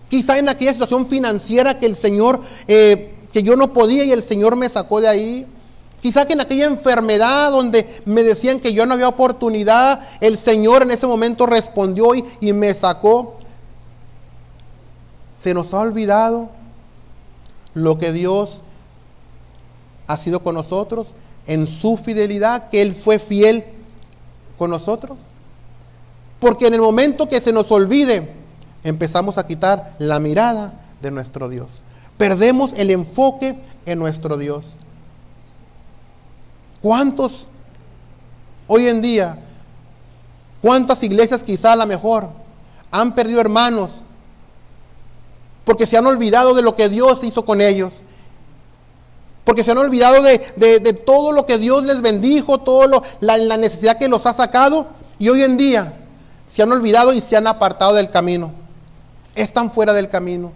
quizá 0.08 0.38
en 0.38 0.48
aquella 0.48 0.72
situación 0.72 1.06
financiera 1.06 1.78
que 1.78 1.84
el 1.84 1.94
Señor, 1.94 2.40
eh, 2.68 3.14
que 3.34 3.42
yo 3.42 3.54
no 3.54 3.74
podía 3.74 4.04
y 4.04 4.12
el 4.12 4.22
Señor 4.22 4.56
me 4.56 4.70
sacó 4.70 5.02
de 5.02 5.08
ahí. 5.08 5.46
Quizá 6.00 6.26
que 6.26 6.34
en 6.34 6.40
aquella 6.40 6.66
enfermedad 6.66 7.50
donde 7.50 8.02
me 8.04 8.22
decían 8.22 8.60
que 8.60 8.72
yo 8.72 8.86
no 8.86 8.94
había 8.94 9.08
oportunidad, 9.08 10.00
el 10.20 10.38
Señor 10.38 10.82
en 10.82 10.92
ese 10.92 11.06
momento 11.06 11.46
respondió 11.46 12.14
y, 12.14 12.24
y 12.40 12.52
me 12.52 12.72
sacó. 12.74 13.36
Se 15.36 15.54
nos 15.54 15.74
ha 15.74 15.80
olvidado 15.80 16.50
lo 17.74 17.98
que 17.98 18.12
Dios 18.12 18.62
ha 20.06 20.16
sido 20.16 20.42
con 20.42 20.54
nosotros 20.54 21.14
en 21.46 21.66
su 21.66 21.96
fidelidad, 21.96 22.68
que 22.68 22.82
Él 22.82 22.92
fue 22.92 23.18
fiel 23.18 23.64
con 24.56 24.70
nosotros. 24.70 25.34
Porque 26.38 26.66
en 26.66 26.74
el 26.74 26.80
momento 26.80 27.28
que 27.28 27.40
se 27.40 27.52
nos 27.52 27.72
olvide, 27.72 28.32
empezamos 28.84 29.38
a 29.38 29.46
quitar 29.46 29.94
la 29.98 30.20
mirada 30.20 30.74
de 31.02 31.10
nuestro 31.10 31.48
Dios. 31.48 31.82
Perdemos 32.16 32.72
el 32.74 32.90
enfoque 32.90 33.60
en 33.86 33.98
nuestro 33.98 34.36
Dios. 34.36 34.76
¿Cuántos 36.82 37.46
hoy 38.66 38.88
en 38.88 39.02
día, 39.02 39.38
cuántas 40.62 41.02
iglesias 41.02 41.42
quizá 41.42 41.72
a 41.72 41.76
lo 41.76 41.86
mejor 41.86 42.28
han 42.90 43.14
perdido 43.14 43.40
hermanos 43.40 44.02
porque 45.64 45.86
se 45.86 45.98
han 45.98 46.06
olvidado 46.06 46.54
de 46.54 46.62
lo 46.62 46.76
que 46.76 46.88
Dios 46.88 47.24
hizo 47.24 47.44
con 47.44 47.60
ellos? 47.60 48.02
Porque 49.44 49.64
se 49.64 49.70
han 49.70 49.78
olvidado 49.78 50.22
de, 50.22 51.02
todo 51.06 51.32
lo 51.32 51.46
que 51.46 51.58
Dios 51.58 51.82
les 51.82 52.00
bendijo, 52.02 52.58
toda 52.58 53.02
la, 53.20 53.36
la 53.38 53.56
necesidad 53.56 53.98
que 53.98 54.08
los 54.08 54.26
ha 54.26 54.34
sacado. 54.34 54.86
Y 55.18 55.30
hoy 55.30 55.42
en 55.42 55.56
día 55.56 55.94
se 56.46 56.62
han 56.62 56.70
olvidado 56.70 57.14
y 57.14 57.20
se 57.22 57.34
han 57.34 57.46
apartado 57.46 57.94
del 57.94 58.10
camino. 58.10 58.52
Están 59.34 59.70
fuera 59.70 59.94
del 59.94 60.10
camino. 60.10 60.52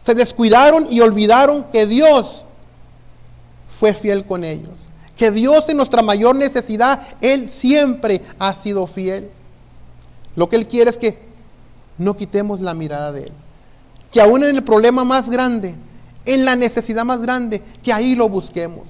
Se 0.00 0.14
descuidaron 0.14 0.86
y 0.90 1.00
olvidaron 1.00 1.64
que 1.64 1.86
Dios 1.86 2.46
fue 3.68 3.92
fiel 3.92 4.24
con 4.24 4.42
ellos 4.42 4.88
que 5.18 5.32
Dios 5.32 5.68
en 5.68 5.76
nuestra 5.76 6.00
mayor 6.00 6.36
necesidad, 6.36 7.02
Él 7.20 7.48
siempre 7.48 8.22
ha 8.38 8.54
sido 8.54 8.86
fiel. 8.86 9.28
Lo 10.36 10.48
que 10.48 10.54
Él 10.54 10.68
quiere 10.68 10.90
es 10.90 10.96
que 10.96 11.18
no 11.98 12.16
quitemos 12.16 12.60
la 12.60 12.72
mirada 12.72 13.10
de 13.10 13.24
Él. 13.24 13.32
Que 14.12 14.20
aún 14.20 14.44
en 14.44 14.54
el 14.56 14.62
problema 14.62 15.04
más 15.04 15.28
grande, 15.28 15.74
en 16.24 16.44
la 16.44 16.54
necesidad 16.54 17.04
más 17.04 17.20
grande, 17.20 17.60
que 17.82 17.92
ahí 17.92 18.14
lo 18.14 18.28
busquemos. 18.28 18.88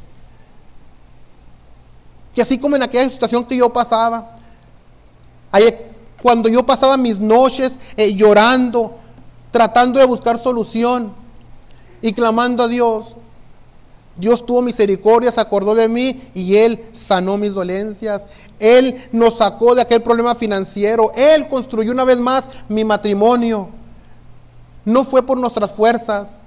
Que 2.34 2.42
así 2.42 2.58
como 2.58 2.76
en 2.76 2.82
aquella 2.82 3.08
situación 3.08 3.46
que 3.46 3.56
yo 3.56 3.72
pasaba, 3.72 4.36
cuando 6.20 6.50
yo 6.50 6.64
pasaba 6.66 6.98
mis 6.98 7.18
noches 7.20 7.80
eh, 7.96 8.12
llorando, 8.12 8.98
tratando 9.50 9.98
de 9.98 10.04
buscar 10.04 10.38
solución 10.38 11.10
y 12.02 12.12
clamando 12.12 12.64
a 12.64 12.68
Dios, 12.68 13.16
Dios 14.18 14.44
tuvo 14.44 14.62
misericordia, 14.62 15.30
se 15.30 15.40
acordó 15.40 15.76
de 15.76 15.88
mí 15.88 16.20
y 16.34 16.56
Él 16.56 16.84
sanó 16.92 17.36
mis 17.36 17.54
dolencias. 17.54 18.26
Él 18.58 19.00
nos 19.12 19.38
sacó 19.38 19.76
de 19.76 19.82
aquel 19.82 20.02
problema 20.02 20.34
financiero. 20.34 21.12
Él 21.14 21.48
construyó 21.48 21.92
una 21.92 22.04
vez 22.04 22.18
más 22.18 22.48
mi 22.68 22.84
matrimonio. 22.84 23.68
No 24.84 25.04
fue 25.04 25.22
por 25.22 25.38
nuestras 25.38 25.70
fuerzas, 25.70 26.42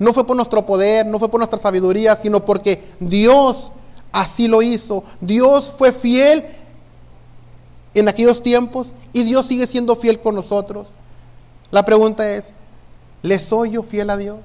no 0.00 0.12
fue 0.12 0.26
por 0.26 0.34
nuestro 0.34 0.66
poder, 0.66 1.06
no 1.06 1.20
fue 1.20 1.28
por 1.28 1.38
nuestra 1.38 1.60
sabiduría, 1.60 2.16
sino 2.16 2.44
porque 2.44 2.82
Dios 2.98 3.70
así 4.10 4.48
lo 4.48 4.60
hizo. 4.60 5.04
Dios 5.20 5.76
fue 5.78 5.92
fiel 5.92 6.44
en 7.94 8.08
aquellos 8.08 8.42
tiempos 8.42 8.92
y 9.12 9.22
Dios 9.22 9.46
sigue 9.46 9.68
siendo 9.68 9.94
fiel 9.94 10.18
con 10.18 10.34
nosotros. 10.34 10.94
La 11.70 11.84
pregunta 11.84 12.28
es, 12.32 12.52
¿le 13.22 13.38
soy 13.38 13.70
yo 13.70 13.84
fiel 13.84 14.10
a 14.10 14.16
Dios? 14.16 14.38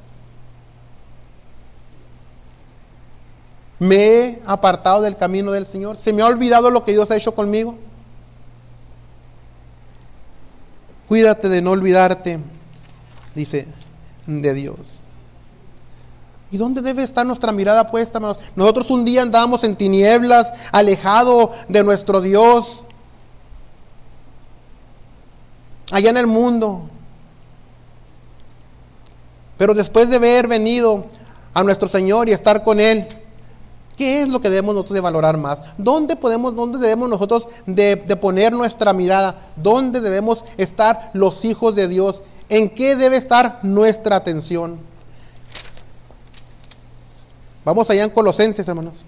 Me 3.80 3.96
he 3.96 4.42
apartado 4.46 5.02
del 5.02 5.16
camino 5.16 5.52
del 5.52 5.66
Señor. 5.66 5.98
Se 5.98 6.14
me 6.14 6.22
ha 6.22 6.28
olvidado 6.28 6.72
lo 6.72 6.84
que 6.84 6.94
Dios 6.94 7.12
ha 7.12 7.16
hecho 7.16 7.36
conmigo. 7.36 7.76
Cuídate 11.08 11.48
de 11.48 11.62
no 11.62 11.72
olvidarte, 11.72 12.40
dice, 13.34 13.68
de 14.26 14.54
Dios. 14.54 15.04
¿Y 16.52 16.58
dónde 16.58 16.82
debe 16.82 17.04
estar 17.04 17.26
nuestra 17.26 17.52
mirada 17.52 17.90
puesta, 17.90 18.20
Nosotros 18.56 18.90
un 18.90 19.06
día 19.06 19.22
andamos 19.22 19.64
en 19.64 19.76
tinieblas, 19.76 20.54
alejado 20.72 21.52
de 21.68 21.84
nuestro 21.84 22.22
Dios, 22.22 22.84
allá 25.92 26.10
en 26.10 26.18
el 26.18 26.28
mundo. 26.28 26.90
Pero 29.58 29.74
después 29.74 30.10
de 30.10 30.18
haber 30.18 30.48
venido 30.48 31.06
a 31.54 31.64
nuestro 31.64 31.88
Señor 31.88 32.30
y 32.30 32.34
estar 32.34 32.64
con 32.64 32.80
Él, 32.80 33.08
¿Qué 33.98 34.22
es 34.22 34.30
lo 34.30 34.40
que 34.40 34.50
debemos 34.50 34.76
nosotros 34.76 34.94
de 34.94 35.02
valorar 35.02 35.38
más? 35.38 35.60
¿Dónde 35.78 36.16
podemos, 36.16 36.56
dónde 36.56 36.78
debemos 36.78 37.10
nosotros 37.10 37.48
de, 37.66 37.96
de, 37.96 38.16
poner 38.16 38.54
nuestra 38.54 38.94
mirada? 38.94 39.40
¿Dónde 39.56 40.00
debemos 40.00 40.46
estar 40.58 41.10
los 41.14 41.44
hijos 41.44 41.76
de 41.76 41.88
Dios? 41.88 42.22
¿En 42.48 42.70
qué 42.70 42.96
debe 42.96 43.18
estar 43.18 43.60
nuestra 43.64 44.16
atención? 44.16 44.80
Vamos 47.66 47.90
allá 47.90 48.04
en 48.04 48.12
Colosenses, 48.12 48.68
hermanos. 48.68 49.04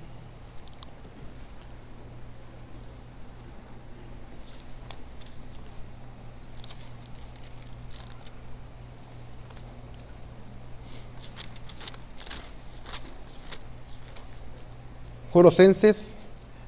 Colosenses 15.39 16.15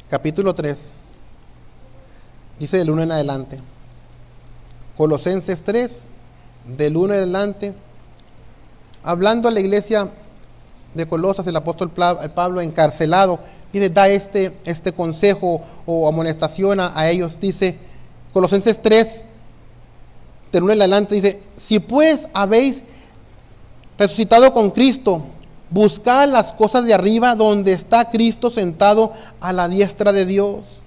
capítulo 0.10 0.56
3, 0.56 0.94
dice 2.58 2.78
del 2.78 2.90
1 2.90 3.04
en 3.04 3.12
adelante. 3.12 3.60
Colosenses 4.96 5.62
3, 5.62 6.08
del 6.78 6.96
1 6.96 7.14
en 7.16 7.20
adelante, 7.20 7.74
hablando 9.04 9.50
a 9.50 9.52
la 9.52 9.60
iglesia 9.60 10.10
de 10.94 11.06
Colosas, 11.06 11.46
el 11.48 11.56
apóstol 11.58 11.92
Pablo 11.92 12.62
encarcelado, 12.62 13.42
da 13.92 14.08
este, 14.08 14.58
este 14.64 14.94
consejo 14.94 15.62
o 15.86 16.08
amonestación 16.08 16.80
a, 16.80 16.98
a 16.98 17.10
ellos. 17.10 17.42
Dice, 17.42 17.78
Colosenses 18.32 18.82
3, 18.82 19.24
del 20.54 20.64
1 20.64 20.72
en 20.72 20.80
adelante, 20.80 21.16
dice, 21.16 21.44
si 21.58 21.82
pues 21.82 22.30
habéis 22.32 22.84
resucitado 23.98 24.54
con 24.54 24.72
Cristo, 24.72 25.26
Buscad 25.72 26.30
las 26.30 26.52
cosas 26.52 26.86
de 26.86 26.94
arriba 26.94 27.36
donde 27.36 27.72
está 27.72 28.10
Cristo 28.10 28.52
sentado 28.52 29.14
a 29.40 29.54
la 29.54 29.70
diestra 29.70 30.12
de 30.12 30.26
Dios. 30.26 30.82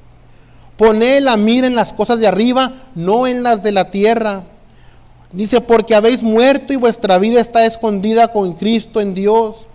Poned 0.77 1.23
la 1.23 1.39
mira 1.39 1.67
en 1.67 1.75
las 1.75 1.95
cosas 1.95 2.21
de 2.21 2.27
arriba, 2.27 2.73
no 2.95 3.27
en 3.27 3.43
las 3.43 3.63
de 3.63 3.73
la 3.73 3.91
tierra. 3.91 4.43
Dice, 5.33 5.63
porque 5.63 5.95
habéis 5.95 6.23
muerto 6.23 6.75
y 6.75 6.77
vuestra 6.77 7.19
vida 7.19 7.41
está 7.41 7.65
escondida 7.65 8.29
con 8.29 8.53
Cristo 8.53 9.01
en 9.01 9.15
Dios. 9.15 9.69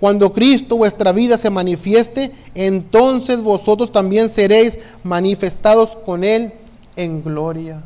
Cuando 0.00 0.32
Cristo 0.32 0.76
vuestra 0.76 1.12
vida 1.12 1.38
se 1.38 1.50
manifieste, 1.50 2.32
entonces 2.54 3.42
vosotros 3.42 3.92
también 3.92 4.28
seréis 4.28 4.78
manifestados 5.04 5.96
con 6.04 6.24
Él 6.24 6.52
en 6.96 7.22
gloria. 7.22 7.80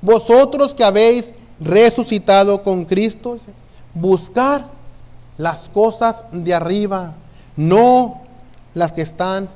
Vosotros 0.00 0.74
que 0.74 0.84
habéis 0.84 1.32
resucitado 1.60 2.62
con 2.62 2.84
Cristo, 2.84 3.36
buscar 3.94 4.81
las 5.38 5.68
cosas 5.68 6.24
de 6.32 6.54
arriba, 6.54 7.14
no 7.56 8.22
las 8.74 8.92
que 8.92 9.02
están 9.02 9.48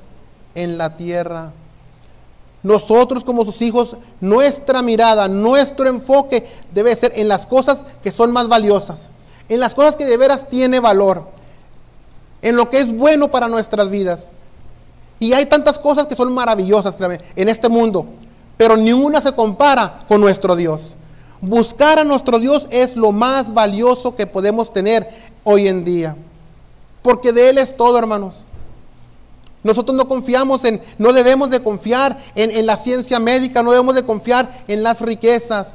en 0.55 0.79
la 0.79 0.97
tierra. 0.97 1.53
Nosotros 2.63 3.23
como 3.23 3.45
sus 3.45 3.63
hijos, 3.63 3.97
nuestra 4.21 4.83
mirada, 4.83 5.29
nuestro 5.29 5.89
enfoque 5.89 6.49
debe 6.73 6.97
ser 6.97 7.13
en 7.15 7.29
las 7.29 7.47
cosas 7.47 7.85
que 8.03 8.11
son 8.11 8.33
más 8.33 8.49
valiosas, 8.49 9.11
en 9.49 9.61
las 9.61 9.75
cosas 9.75 9.97
que 9.97 10.05
de 10.05 10.17
veras 10.17 10.49
tiene 10.49 10.81
valor, 10.81 11.29
en 12.43 12.57
lo 12.57 12.69
que 12.69 12.81
es 12.81 12.97
bueno 12.97 13.29
para 13.29 13.49
nuestras 13.49 13.91
vidas. 13.91 14.31
Y 15.19 15.33
hay 15.33 15.47
tantas 15.47 15.79
cosas 15.79 16.07
que 16.07 16.17
son 16.17 16.33
maravillosas 16.33 16.97
en 17.37 17.49
este 17.49 17.69
mundo, 17.69 18.07
pero 18.57 18.77
ni 18.77 18.93
una 18.93 19.21
se 19.21 19.33
compara 19.33 20.05
con 20.09 20.21
nuestro 20.21 20.57
Dios. 20.57 20.97
Buscar 21.41 21.99
a 21.99 22.05
nuestro 22.05 22.39
Dios 22.39 22.67
es 22.71 22.97
lo 22.97 23.13
más 23.13 23.53
valioso 23.55 24.17
que 24.17 24.27
podemos 24.27 24.73
tener 24.73 25.09
hoy 25.47 25.69
en 25.69 25.85
día. 25.85 26.17
Porque 27.03 27.33
de 27.33 27.49
Él 27.51 27.59
es 27.59 27.77
todo, 27.77 27.99
hermanos. 27.99 28.45
Nosotros 29.63 29.97
no 29.97 30.07
confiamos 30.07 30.65
en, 30.65 30.83
no 30.99 31.13
debemos 31.13 31.51
de 31.51 31.61
confiar 31.61 32.19
en, 32.35 32.67
la 32.67 32.77
ciencia 32.77 33.19
médica, 33.19 33.63
no 33.63 33.71
debemos 33.71 33.95
de 33.95 34.05
confiar 34.05 34.49
en 34.69 34.83
las 34.83 35.01
riquezas, 35.01 35.75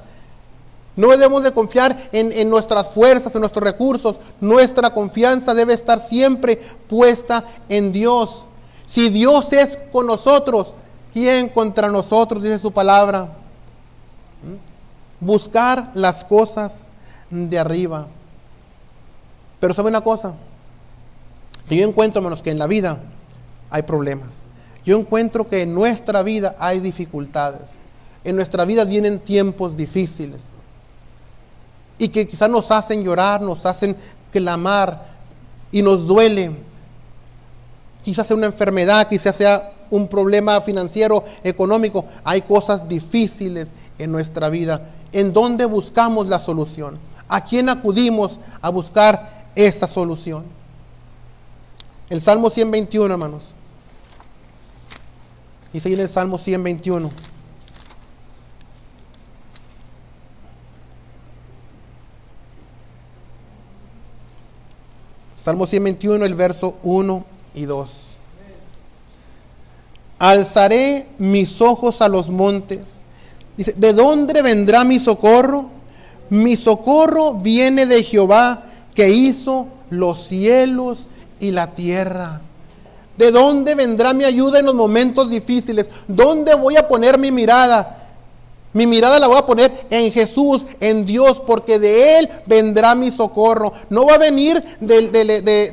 no 0.96 1.10
debemos 1.10 1.44
de 1.44 1.52
confiar 1.52 2.10
en, 2.12 2.32
en, 2.34 2.50
nuestras 2.50 2.90
fuerzas, 2.90 3.34
en 3.34 3.42
nuestros 3.42 3.64
recursos. 3.64 4.18
Nuestra 4.40 4.94
confianza 4.94 5.54
debe 5.54 5.74
estar 5.74 6.00
siempre 6.00 6.58
puesta 6.88 7.46
en 7.70 7.92
Dios. 7.92 8.44
Si 8.86 9.10
Dios 9.10 9.52
es 9.54 9.78
con 9.92 10.08
nosotros, 10.08 10.74
¿quién 11.14 11.50
contra 11.50 11.90
nosotros? 11.90 12.44
Dice 12.44 12.60
su 12.60 12.72
palabra. 12.72 13.24
¿Mm? 14.44 15.26
Buscar 15.26 15.92
las 15.96 16.26
cosas 16.26 16.82
de 17.30 17.58
arriba. 17.58 18.08
Pero 19.62 19.76
sabe 19.76 19.90
una 19.90 20.02
cosa, 20.02 20.34
que 21.70 21.78
yo 21.78 21.88
encuentro, 21.88 22.22
menos 22.22 22.42
que 22.42 22.50
en 22.50 22.60
la 22.60 22.68
vida 22.68 23.00
hay 23.70 23.84
problemas. 23.84 24.44
Yo 24.84 24.98
encuentro 24.98 25.48
que 25.48 25.62
en 25.62 25.74
nuestra 25.74 26.24
vida 26.24 26.56
hay 26.60 26.80
dificultades. 26.80 27.80
En 28.24 28.36
nuestra 28.36 28.66
vida 28.66 28.84
vienen 28.86 29.20
tiempos 29.20 29.78
difíciles. 29.78 30.50
Y 32.00 32.10
que 32.10 32.28
quizás 32.28 32.50
nos 32.50 32.72
hacen 32.72 33.04
llorar, 33.04 33.42
nos 33.42 33.68
hacen 33.68 33.96
clamar 34.32 35.06
y 35.72 35.84
nos 35.84 36.08
duele. 36.08 36.52
Quizás 38.04 38.26
sea 38.26 38.36
una 38.36 38.48
enfermedad, 38.48 39.08
quizás 39.08 39.36
sea 39.36 39.74
un 39.92 40.08
problema 40.08 40.60
financiero, 40.60 41.24
económico. 41.44 42.06
Hay 42.24 42.42
cosas 42.42 42.90
difíciles 42.90 43.74
en 44.00 44.12
nuestra 44.12 44.50
vida. 44.50 44.90
¿En 45.12 45.34
dónde 45.34 45.66
buscamos 45.66 46.26
la 46.26 46.40
solución? 46.40 46.98
¿A 47.30 47.44
quién 47.44 47.70
acudimos 47.70 48.40
a 48.60 48.70
buscar 48.70 49.41
esa 49.56 49.88
solución. 49.88 50.46
El 52.10 52.22
Salmo 52.22 52.50
121, 52.50 53.14
hermanos. 53.14 53.54
Dice 55.72 55.88
ahí 55.88 55.94
en 55.94 56.02
el 56.02 56.10
Salmo 56.10 56.38
121. 56.38 57.10
Salmo 65.34 65.66
121, 65.66 66.26
el 66.26 66.36
verso 66.36 66.78
1 66.84 67.26
y 67.56 67.66
2. 67.66 68.18
Alzaré 70.20 71.08
mis 71.18 71.62
ojos 71.62 72.02
a 72.02 72.10
los 72.10 72.30
montes. 72.30 73.02
Dice, 73.58 73.74
¿de 73.74 73.94
dónde 73.94 74.42
vendrá 74.44 74.84
mi 74.84 75.00
socorro? 75.00 75.72
Mi 76.30 76.56
socorro 76.56 77.34
viene 77.34 77.86
de 77.86 78.04
Jehová 78.04 78.66
que 78.94 79.10
hizo 79.10 79.68
los 79.90 80.28
cielos 80.28 81.06
y 81.40 81.52
la 81.52 81.76
tierra. 81.76 82.42
¿De 83.18 83.32
dónde 83.32 83.76
vendrá 83.76 84.14
mi 84.14 84.24
ayuda 84.24 84.60
en 84.60 84.66
los 84.66 84.76
momentos 84.76 85.30
difíciles? 85.30 85.90
¿Dónde 86.08 86.56
voy 86.56 86.78
a 86.78 86.88
poner 86.88 87.20
mi 87.20 87.32
mirada? 87.32 87.98
Mi 88.74 88.88
mirada 88.88 89.20
la 89.20 89.28
voy 89.28 89.38
a 89.38 89.46
poner 89.46 89.70
en 89.90 90.12
Jesús, 90.14 90.66
en 90.80 91.06
Dios, 91.06 91.42
porque 91.46 91.78
de 91.78 92.20
Él 92.20 92.30
vendrá 92.46 92.96
mi 92.96 93.12
socorro. 93.12 93.74
No 93.90 94.06
va 94.06 94.16
a 94.16 94.18
venir 94.18 94.64
de, 94.80 95.10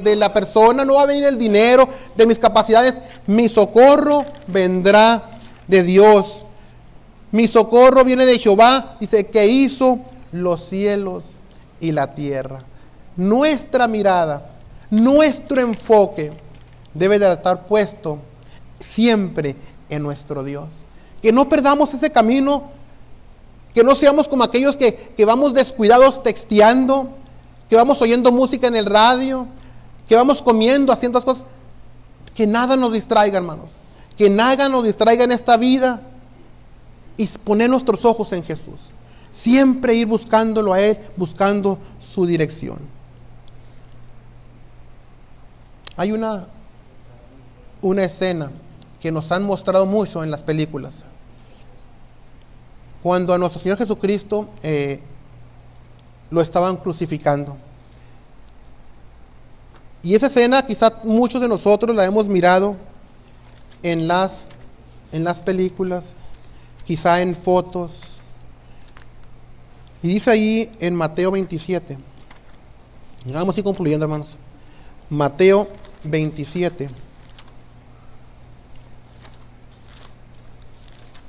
de, 0.03 0.17
la 0.17 0.33
persona, 0.33 0.85
no 0.85 0.95
va 0.95 1.03
a 1.03 1.07
venir 1.07 1.25
el 1.25 1.39
dinero, 1.39 1.89
de 2.17 2.27
mis 2.27 2.41
capacidades. 2.41 3.01
Mi 3.27 3.49
socorro 3.49 4.25
vendrá 4.49 5.31
de 5.69 5.85
Dios. 5.85 6.43
Mi 7.31 7.47
socorro 7.47 8.05
viene 8.05 8.27
de 8.27 8.39
Jehová, 8.39 8.97
dice, 8.99 9.27
que 9.29 9.47
hizo 9.47 10.01
los 10.33 10.65
cielos 10.65 11.37
y 11.79 11.93
la 11.93 12.17
tierra 12.17 12.65
nuestra 13.19 13.89
mirada, 13.89 14.49
nuestro 14.91 15.61
enfoque 15.61 16.33
debe 16.95 17.19
de 17.19 17.33
estar 17.33 17.67
puesto 17.67 18.21
siempre 18.79 19.57
en 19.91 20.05
nuestro 20.05 20.45
Dios. 20.45 20.87
Que 21.21 21.33
no 21.33 21.49
perdamos 21.49 21.93
ese 21.93 22.11
camino, 22.11 22.71
que 23.75 23.83
no 23.83 23.97
seamos 23.97 24.29
como 24.29 24.45
aquellos 24.45 24.77
que, 24.77 25.13
vamos 25.27 25.53
descuidados 25.53 26.23
texteando, 26.23 27.09
que 27.69 27.75
vamos 27.75 28.01
oyendo 28.01 28.31
música 28.31 28.69
en 28.69 28.77
el 28.77 28.87
radio, 28.87 29.49
que 30.09 30.15
vamos 30.15 30.41
comiendo, 30.41 30.93
haciendo 30.93 31.21
cosas. 31.21 31.43
Que 32.37 32.47
nada 32.47 32.77
nos 32.77 32.93
distraiga, 32.93 33.39
hermanos. 33.39 33.71
Que 34.17 34.31
nada 34.31 34.69
nos 34.69 34.85
distraiga 34.85 35.25
en 35.25 35.33
esta 35.33 35.57
vida 35.57 36.03
y 37.17 37.27
poner 37.27 37.69
nuestros 37.69 38.05
ojos 38.05 38.33
en 38.33 38.45
Jesús. 38.45 38.91
Siempre 39.33 39.97
ir 39.97 40.07
buscándolo 40.07 40.73
a 40.73 40.81
Él, 40.81 40.99
buscando 41.17 41.79
su 41.99 42.25
dirección. 42.25 42.98
Hay 45.99 46.13
una, 46.13 46.47
una 47.83 48.05
escena 48.05 48.53
que 49.01 49.11
nos 49.11 49.33
han 49.33 49.43
mostrado 49.43 49.85
mucho 49.85 50.23
en 50.23 50.31
las 50.31 50.45
películas. 50.45 51.05
Cuando 53.03 53.35
a 53.35 53.39
nuestro 53.39 53.61
Señor 53.61 53.79
Jesucristo 53.79 54.49
eh, 54.63 55.03
lo 56.31 56.41
estaban 56.41 56.77
crucificando. 56.77 57.57
Y 60.05 60.15
esa 60.15 60.29
escena 60.29 60.65
quizá 60.65 61.01
muchos 61.03 61.41
de 61.41 61.49
nosotros 61.49 61.97
la 61.97 62.05
hemos 62.05 62.29
mirado 62.29 62.77
en 63.83 64.07
las, 64.07 64.47
en 65.11 65.25
las 65.25 65.43
películas, 65.43 66.15
quizá 66.85 67.23
en 67.23 67.35
fotos. 67.35 68.03
Y 70.01 70.07
dice 70.07 70.31
ahí 70.31 70.71
en 70.79 70.95
Mateo 70.95 71.33
27. 71.33 71.99
Vamos 73.33 73.59
a 73.59 73.63
concluyendo, 73.65 74.05
hermanos. 74.05 74.37
Mateo 75.11 75.67
27. 76.05 76.89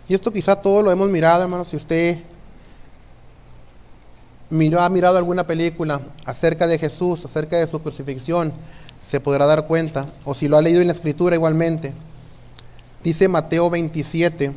Y 0.08 0.14
esto 0.14 0.32
quizá 0.32 0.56
todo 0.56 0.82
lo 0.82 0.92
hemos 0.92 1.10
mirado, 1.10 1.44
hermanos. 1.44 1.68
Si 1.68 1.76
usted 1.76 2.18
miró, 4.50 4.82
ha 4.82 4.90
mirado 4.90 5.18
alguna 5.18 5.46
película 5.46 6.02
acerca 6.26 6.66
de 6.66 6.80
Jesús, 6.80 7.24
acerca 7.26 7.58
de 7.58 7.68
su 7.68 7.80
crucifixión, 7.82 8.52
se 9.00 9.20
podrá 9.20 9.46
dar 9.46 9.68
cuenta. 9.68 10.08
O 10.26 10.34
si 10.34 10.48
lo 10.48 10.58
ha 10.58 10.62
leído 10.62 10.82
en 10.82 10.88
la 10.88 10.94
escritura 10.94 11.36
igualmente. 11.36 11.94
Dice 13.04 13.28
Mateo 13.28 13.70
27. 13.70 14.52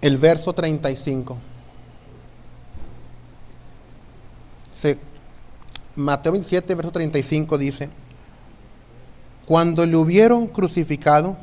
El 0.00 0.18
verso 0.18 0.52
35. 0.52 1.36
Mateo 5.96 6.32
27, 6.32 6.74
verso 6.74 6.92
35 6.92 7.58
dice, 7.58 7.88
cuando 9.46 9.84
le 9.84 9.96
hubieron 9.96 10.46
crucificado, 10.46 11.36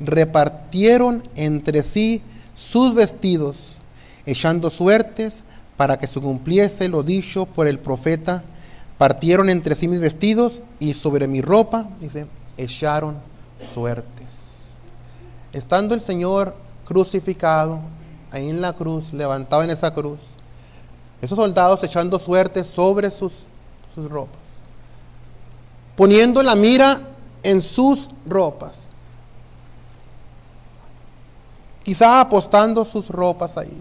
repartieron 0.00 1.22
entre 1.36 1.82
sí 1.82 2.22
sus 2.54 2.94
vestidos, 2.94 3.78
echando 4.26 4.70
suertes 4.70 5.44
para 5.76 5.98
que 5.98 6.06
se 6.06 6.20
cumpliese 6.20 6.88
lo 6.88 7.02
dicho 7.02 7.46
por 7.46 7.66
el 7.66 7.78
profeta. 7.78 8.44
Partieron 8.98 9.50
entre 9.50 9.74
sí 9.74 9.88
mis 9.88 10.00
vestidos 10.00 10.62
y 10.78 10.94
sobre 10.94 11.26
mi 11.26 11.40
ropa, 11.40 11.88
dice, 12.00 12.26
echaron 12.56 13.16
suertes. 13.58 14.78
Estando 15.52 15.94
el 15.94 16.00
Señor 16.00 16.54
crucificado, 16.84 17.80
ahí 18.30 18.50
en 18.50 18.60
la 18.60 18.72
cruz, 18.72 19.12
levantado 19.12 19.62
en 19.62 19.70
esa 19.70 19.94
cruz. 19.94 20.36
Esos 21.24 21.36
soldados 21.36 21.82
echando 21.82 22.18
suerte 22.18 22.62
sobre 22.64 23.10
sus, 23.10 23.44
sus 23.94 24.10
ropas. 24.10 24.60
Poniendo 25.96 26.42
la 26.42 26.54
mira 26.54 27.00
en 27.42 27.62
sus 27.62 28.10
ropas. 28.26 28.90
Quizá 31.82 32.20
apostando 32.20 32.84
sus 32.84 33.08
ropas 33.08 33.56
ahí. 33.56 33.72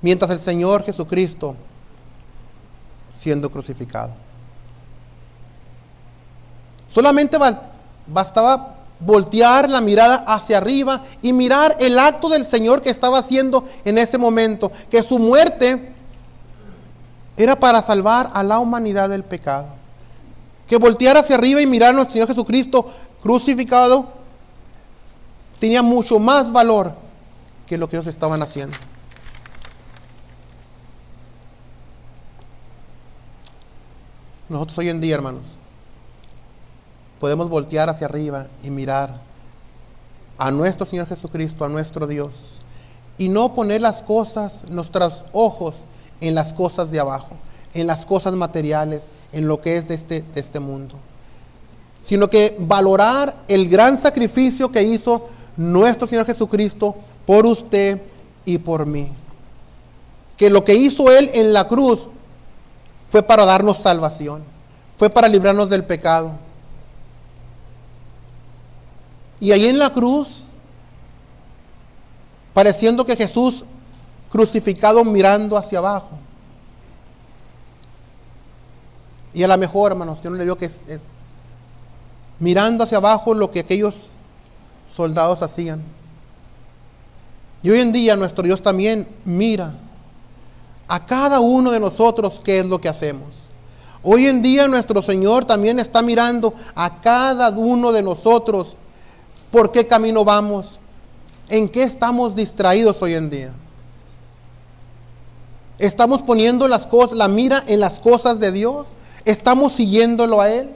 Mientras 0.00 0.28
el 0.32 0.40
Señor 0.40 0.82
Jesucristo 0.82 1.54
siendo 3.12 3.48
crucificado. 3.48 4.10
Solamente 6.88 7.38
bastaba 8.08 8.74
voltear 8.98 9.70
la 9.70 9.80
mirada 9.80 10.24
hacia 10.26 10.58
arriba 10.58 11.04
y 11.22 11.32
mirar 11.32 11.76
el 11.78 11.96
acto 11.96 12.28
del 12.28 12.44
Señor 12.44 12.82
que 12.82 12.90
estaba 12.90 13.18
haciendo 13.18 13.64
en 13.84 13.98
ese 13.98 14.18
momento, 14.18 14.72
que 14.90 15.00
su 15.02 15.20
muerte 15.20 15.91
era 17.42 17.56
para 17.56 17.82
salvar 17.82 18.30
a 18.32 18.42
la 18.42 18.58
humanidad 18.58 19.08
del 19.08 19.24
pecado. 19.24 19.66
Que 20.66 20.76
voltear 20.76 21.16
hacia 21.16 21.36
arriba 21.36 21.60
y 21.60 21.66
mirar 21.66 21.90
a 21.90 21.92
nuestro 21.92 22.14
Señor 22.14 22.28
Jesucristo 22.28 22.90
crucificado 23.22 24.08
tenía 25.58 25.82
mucho 25.82 26.18
más 26.18 26.52
valor 26.52 26.94
que 27.66 27.78
lo 27.78 27.88
que 27.88 27.96
ellos 27.96 28.06
estaban 28.06 28.42
haciendo. 28.42 28.76
Nosotros 34.48 34.78
hoy 34.78 34.88
en 34.88 35.00
día, 35.00 35.14
hermanos, 35.14 35.56
podemos 37.18 37.48
voltear 37.48 37.88
hacia 37.88 38.06
arriba 38.06 38.48
y 38.62 38.70
mirar 38.70 39.20
a 40.36 40.50
nuestro 40.50 40.84
Señor 40.84 41.06
Jesucristo, 41.06 41.64
a 41.64 41.68
nuestro 41.68 42.06
Dios, 42.06 42.60
y 43.16 43.28
no 43.28 43.54
poner 43.54 43.80
las 43.80 44.02
cosas, 44.02 44.64
nuestros 44.68 45.24
ojos 45.32 45.76
en 46.22 46.34
las 46.34 46.52
cosas 46.52 46.90
de 46.90 47.00
abajo, 47.00 47.36
en 47.74 47.86
las 47.86 48.06
cosas 48.06 48.34
materiales, 48.34 49.10
en 49.32 49.46
lo 49.46 49.60
que 49.60 49.76
es 49.76 49.88
de 49.88 49.94
este, 49.94 50.22
de 50.22 50.40
este 50.40 50.60
mundo, 50.60 50.94
sino 52.00 52.28
que 52.28 52.56
valorar 52.58 53.34
el 53.48 53.68
gran 53.68 53.96
sacrificio 53.96 54.70
que 54.70 54.82
hizo 54.82 55.28
nuestro 55.56 56.06
Señor 56.06 56.26
Jesucristo 56.26 56.96
por 57.26 57.46
usted 57.46 58.00
y 58.44 58.58
por 58.58 58.86
mí. 58.86 59.08
Que 60.36 60.50
lo 60.50 60.64
que 60.64 60.74
hizo 60.74 61.10
Él 61.10 61.30
en 61.34 61.52
la 61.52 61.68
cruz 61.68 62.08
fue 63.08 63.22
para 63.22 63.44
darnos 63.44 63.78
salvación, 63.78 64.42
fue 64.96 65.10
para 65.10 65.28
librarnos 65.28 65.68
del 65.68 65.84
pecado 65.84 66.32
y 69.42 69.50
ahí 69.50 69.66
en 69.66 69.76
la 69.76 69.90
cruz, 69.90 70.44
pareciendo 72.54 73.04
que 73.04 73.16
Jesús 73.16 73.64
crucificado 74.32 75.04
mirando 75.04 75.56
hacia 75.56 75.78
abajo. 75.78 76.18
Y 79.34 79.42
a 79.42 79.48
lo 79.48 79.56
mejor, 79.58 79.92
hermanos, 79.92 80.20
yo 80.22 80.30
no 80.30 80.36
le 80.36 80.44
digo 80.44 80.56
que 80.56 80.64
es, 80.64 80.84
mirando 82.38 82.82
hacia 82.82 82.98
abajo 82.98 83.34
lo 83.34 83.50
que 83.50 83.60
aquellos 83.60 84.08
soldados 84.86 85.42
hacían. 85.42 85.82
Y 87.62 87.70
hoy 87.70 87.80
en 87.80 87.92
día 87.92 88.16
nuestro 88.16 88.42
Dios 88.42 88.62
también 88.62 89.06
mira 89.24 89.72
a 90.88 91.06
cada 91.06 91.38
uno 91.38 91.70
de 91.70 91.78
nosotros 91.78 92.40
qué 92.42 92.58
es 92.58 92.66
lo 92.66 92.80
que 92.80 92.88
hacemos. 92.88 93.50
Hoy 94.02 94.26
en 94.26 94.42
día 94.42 94.66
nuestro 94.66 95.00
Señor 95.00 95.44
también 95.44 95.78
está 95.78 96.02
mirando 96.02 96.54
a 96.74 97.00
cada 97.00 97.50
uno 97.50 97.92
de 97.92 98.02
nosotros 98.02 98.76
¿Por 99.52 99.70
qué 99.70 99.86
camino 99.86 100.24
vamos? 100.24 100.80
¿En 101.50 101.68
qué 101.68 101.82
estamos 101.82 102.34
distraídos 102.34 103.02
hoy 103.02 103.12
en 103.12 103.28
día? 103.28 103.52
¿Estamos 105.78 106.22
poniendo 106.22 106.68
las 106.68 106.86
cosas, 106.86 107.16
la 107.16 107.28
mira 107.28 107.62
en 107.66 107.80
las 107.80 107.98
cosas 107.98 108.38
de 108.40 108.52
Dios? 108.52 108.88
¿Estamos 109.24 109.72
siguiéndolo 109.72 110.40
a 110.40 110.50
Él? 110.50 110.70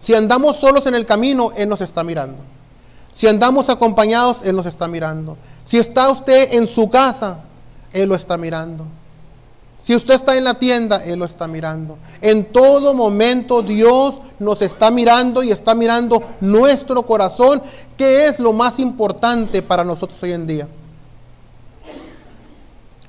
Si 0.00 0.14
andamos 0.14 0.56
solos 0.56 0.86
en 0.86 0.94
el 0.94 1.06
camino, 1.06 1.52
Él 1.56 1.68
nos 1.68 1.80
está 1.80 2.04
mirando. 2.04 2.42
Si 3.14 3.26
andamos 3.26 3.70
acompañados, 3.70 4.38
Él 4.44 4.56
nos 4.56 4.66
está 4.66 4.88
mirando. 4.88 5.38
Si 5.64 5.78
está 5.78 6.10
usted 6.10 6.54
en 6.54 6.66
su 6.66 6.90
casa, 6.90 7.44
Él 7.92 8.08
lo 8.08 8.14
está 8.14 8.36
mirando. 8.36 8.84
Si 9.80 9.94
usted 9.94 10.14
está 10.14 10.36
en 10.36 10.44
la 10.44 10.54
tienda, 10.54 11.04
Él 11.04 11.18
lo 11.18 11.24
está 11.24 11.46
mirando. 11.46 11.98
En 12.22 12.46
todo 12.46 12.94
momento 12.94 13.62
Dios 13.62 14.14
nos 14.38 14.62
está 14.62 14.90
mirando 14.90 15.42
y 15.42 15.52
está 15.52 15.74
mirando 15.74 16.22
nuestro 16.40 17.04
corazón, 17.04 17.62
que 17.96 18.24
es 18.24 18.38
lo 18.38 18.52
más 18.52 18.78
importante 18.78 19.62
para 19.62 19.84
nosotros 19.84 20.22
hoy 20.22 20.32
en 20.32 20.46
día. 20.46 20.68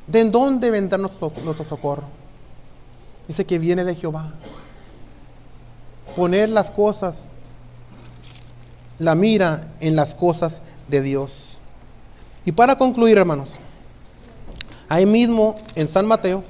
¿De 0.07 0.29
dónde 0.29 0.69
vendrá 0.71 0.97
nuestro, 0.97 1.31
nuestro 1.43 1.65
socorro? 1.65 2.05
Dice 3.27 3.45
que 3.45 3.57
viene 3.59 3.83
de 3.83 3.95
Jehová. 3.95 4.31
Poner 6.15 6.49
las 6.49 6.69
cosas, 6.71 7.29
la 8.99 9.15
mira 9.15 9.67
en 9.79 9.95
las 9.95 10.13
cosas 10.13 10.61
de 10.87 11.01
Dios. 11.01 11.59
Y 12.45 12.51
para 12.51 12.77
concluir, 12.77 13.17
hermanos, 13.17 13.55
ahí 14.87 15.05
mismo 15.05 15.57
en 15.75 15.87
San 15.87 16.05
Mateo, 16.05 16.43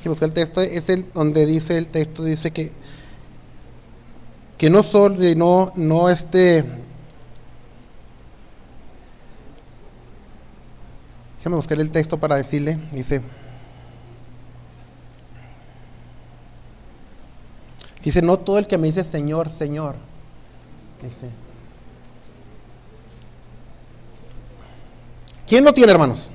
buscar 0.11 0.29
el 0.29 0.33
texto, 0.33 0.61
es 0.61 0.89
el 0.89 1.11
donde 1.13 1.45
dice 1.45 1.77
el 1.77 1.87
texto, 1.87 2.23
dice 2.23 2.51
que, 2.51 2.71
que 4.57 4.69
no 4.69 4.83
solo, 4.83 5.15
no, 5.35 5.71
no 5.75 6.09
este, 6.09 6.63
déjame 11.37 11.55
buscar 11.55 11.79
el 11.79 11.91
texto 11.91 12.19
para 12.19 12.35
decirle, 12.35 12.77
dice, 12.91 13.21
dice, 18.03 18.21
no 18.21 18.37
todo 18.37 18.59
el 18.59 18.67
que 18.67 18.77
me 18.77 18.87
dice 18.87 19.03
Señor, 19.03 19.49
Señor, 19.49 19.95
dice, 21.01 21.29
¿quién 25.47 25.63
lo 25.63 25.73
tiene 25.73 25.91
hermanos? 25.91 26.29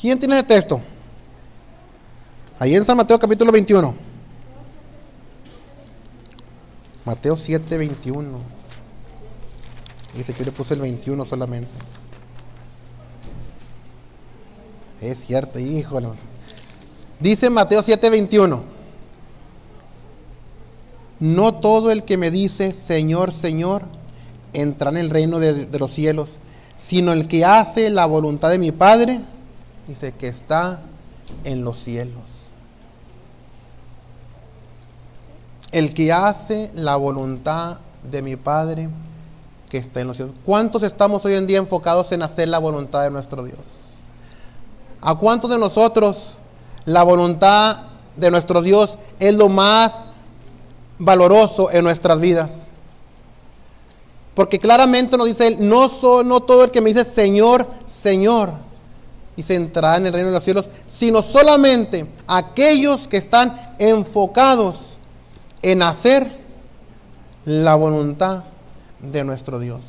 ¿Quién 0.00 0.18
tiene 0.18 0.38
el 0.38 0.46
texto? 0.46 0.80
Ahí 2.60 2.74
en 2.74 2.84
San 2.84 2.96
Mateo 2.96 3.20
capítulo 3.20 3.52
21. 3.52 3.94
Mateo 7.04 7.36
7, 7.36 7.78
21. 7.78 8.28
Dice 10.16 10.32
que 10.32 10.40
yo 10.40 10.44
le 10.46 10.52
puse 10.52 10.74
el 10.74 10.80
21 10.80 11.24
solamente. 11.24 11.70
Es 15.00 15.24
cierto, 15.24 15.60
híjole. 15.60 16.08
Dice 17.20 17.48
Mateo 17.48 17.80
7, 17.80 18.10
21. 18.10 18.64
No 21.20 21.54
todo 21.54 21.92
el 21.92 22.02
que 22.02 22.16
me 22.16 22.32
dice 22.32 22.72
Señor, 22.72 23.32
Señor, 23.32 23.84
entra 24.52 24.90
en 24.90 24.96
el 24.96 25.10
reino 25.10 25.38
de, 25.38 25.66
de 25.66 25.78
los 25.78 25.92
cielos, 25.92 26.36
sino 26.74 27.12
el 27.12 27.28
que 27.28 27.44
hace 27.44 27.90
la 27.90 28.06
voluntad 28.06 28.50
de 28.50 28.58
mi 28.58 28.72
Padre, 28.72 29.20
dice 29.86 30.12
que 30.12 30.26
está 30.26 30.82
en 31.44 31.64
los 31.64 31.78
cielos. 31.78 32.47
El 35.72 35.94
que 35.94 36.12
hace 36.12 36.70
la 36.74 36.96
voluntad 36.96 37.78
de 38.10 38.22
mi 38.22 38.36
Padre 38.36 38.88
que 39.68 39.78
está 39.78 40.00
en 40.00 40.08
los 40.08 40.16
cielos. 40.16 40.34
¿Cuántos 40.44 40.82
estamos 40.82 41.24
hoy 41.24 41.34
en 41.34 41.46
día 41.46 41.58
enfocados 41.58 42.10
en 42.12 42.22
hacer 42.22 42.48
la 42.48 42.58
voluntad 42.58 43.02
de 43.02 43.10
nuestro 43.10 43.42
Dios? 43.44 44.00
¿A 45.00 45.14
cuántos 45.14 45.50
de 45.50 45.58
nosotros 45.58 46.38
la 46.84 47.02
voluntad 47.02 47.82
de 48.16 48.30
nuestro 48.30 48.62
Dios 48.62 48.98
es 49.18 49.34
lo 49.34 49.48
más 49.48 50.04
valoroso 50.98 51.70
en 51.70 51.84
nuestras 51.84 52.20
vidas? 52.20 52.70
Porque 54.34 54.58
claramente 54.58 55.16
nos 55.16 55.26
dice 55.26 55.48
él, 55.48 55.68
no, 55.68 55.90
no 56.22 56.40
todo 56.40 56.64
el 56.64 56.70
que 56.70 56.80
me 56.80 56.88
dice 56.88 57.04
Señor, 57.04 57.66
Señor, 57.86 58.52
y 59.36 59.42
se 59.42 59.54
entrará 59.54 59.96
en 59.96 60.06
el 60.06 60.12
reino 60.12 60.28
de 60.28 60.34
los 60.34 60.44
cielos, 60.44 60.68
sino 60.86 61.22
solamente 61.22 62.10
aquellos 62.26 63.06
que 63.06 63.18
están 63.18 63.58
enfocados 63.78 64.97
en 65.62 65.82
hacer 65.82 66.26
la 67.44 67.74
voluntad 67.74 68.44
de 69.00 69.24
nuestro 69.24 69.58
Dios. 69.58 69.84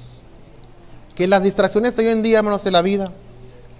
Que 1.15 1.27
las 1.27 1.43
distracciones 1.43 1.97
hoy 1.97 2.07
en 2.07 2.23
día, 2.23 2.39
hermanos, 2.39 2.63
de 2.63 2.71
la 2.71 2.81
vida, 2.81 3.11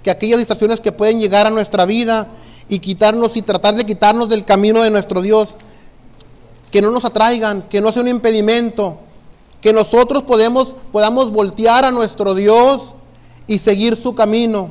que 0.03 0.11
aquellas 0.11 0.39
distracciones 0.39 0.79
que 0.79 0.91
pueden 0.91 1.19
llegar 1.19 1.47
a 1.47 1.49
nuestra 1.49 1.85
vida 1.85 2.27
y 2.67 2.79
quitarnos 2.79 3.37
y 3.37 3.41
tratar 3.41 3.75
de 3.75 3.85
quitarnos 3.85 4.29
del 4.29 4.45
camino 4.45 4.83
de 4.83 4.91
nuestro 4.91 5.21
Dios, 5.21 5.49
que 6.71 6.81
no 6.81 6.91
nos 6.91 7.05
atraigan, 7.05 7.63
que 7.63 7.81
no 7.81 7.91
sea 7.91 8.01
un 8.03 8.09
impedimento, 8.09 8.99
que 9.61 9.73
nosotros 9.73 10.23
podemos, 10.23 10.75
podamos 10.91 11.31
voltear 11.31 11.85
a 11.85 11.91
nuestro 11.91 12.35
Dios 12.35 12.91
y 13.47 13.57
seguir 13.57 13.95
su 13.95 14.13
camino 14.13 14.69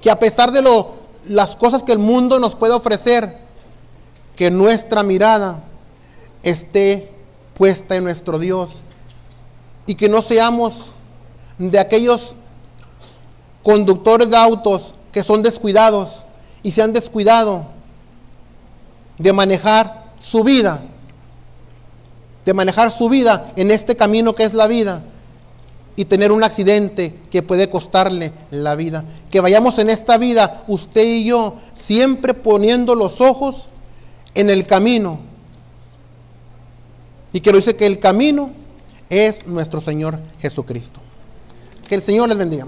que 0.00 0.10
a 0.10 0.18
pesar 0.18 0.52
de 0.52 0.62
lo, 0.62 0.92
las 1.26 1.56
cosas 1.56 1.82
que 1.82 1.92
el 1.92 1.98
mundo 1.98 2.38
nos 2.38 2.54
puede 2.54 2.72
ofrecer, 2.72 3.36
que 4.36 4.50
nuestra 4.50 5.02
mirada 5.02 5.64
esté 6.50 7.10
puesta 7.54 7.96
en 7.96 8.04
nuestro 8.04 8.38
Dios 8.38 8.82
y 9.86 9.94
que 9.94 10.08
no 10.08 10.22
seamos 10.22 10.92
de 11.58 11.78
aquellos 11.78 12.34
conductores 13.62 14.30
de 14.30 14.36
autos 14.36 14.94
que 15.12 15.22
son 15.22 15.42
descuidados 15.42 16.24
y 16.62 16.72
se 16.72 16.82
han 16.82 16.92
descuidado 16.92 17.66
de 19.18 19.32
manejar 19.32 20.04
su 20.20 20.44
vida, 20.44 20.80
de 22.44 22.54
manejar 22.54 22.90
su 22.90 23.08
vida 23.08 23.52
en 23.56 23.70
este 23.70 23.96
camino 23.96 24.34
que 24.34 24.44
es 24.44 24.54
la 24.54 24.66
vida 24.66 25.02
y 25.96 26.04
tener 26.04 26.30
un 26.30 26.44
accidente 26.44 27.12
que 27.28 27.42
puede 27.42 27.68
costarle 27.68 28.32
la 28.52 28.76
vida. 28.76 29.04
Que 29.32 29.40
vayamos 29.40 29.80
en 29.80 29.90
esta 29.90 30.16
vida, 30.16 30.62
usted 30.68 31.04
y 31.04 31.24
yo, 31.24 31.56
siempre 31.74 32.34
poniendo 32.34 32.94
los 32.94 33.20
ojos 33.20 33.68
en 34.34 34.48
el 34.48 34.64
camino. 34.64 35.27
Y 37.32 37.40
que 37.40 37.50
lo 37.50 37.56
dice 37.56 37.76
que 37.76 37.86
el 37.86 37.98
camino 37.98 38.50
es 39.10 39.46
nuestro 39.46 39.80
Señor 39.80 40.18
Jesucristo. 40.40 41.00
Que 41.88 41.94
el 41.94 42.02
Señor 42.02 42.28
les 42.28 42.38
bendiga. 42.38 42.66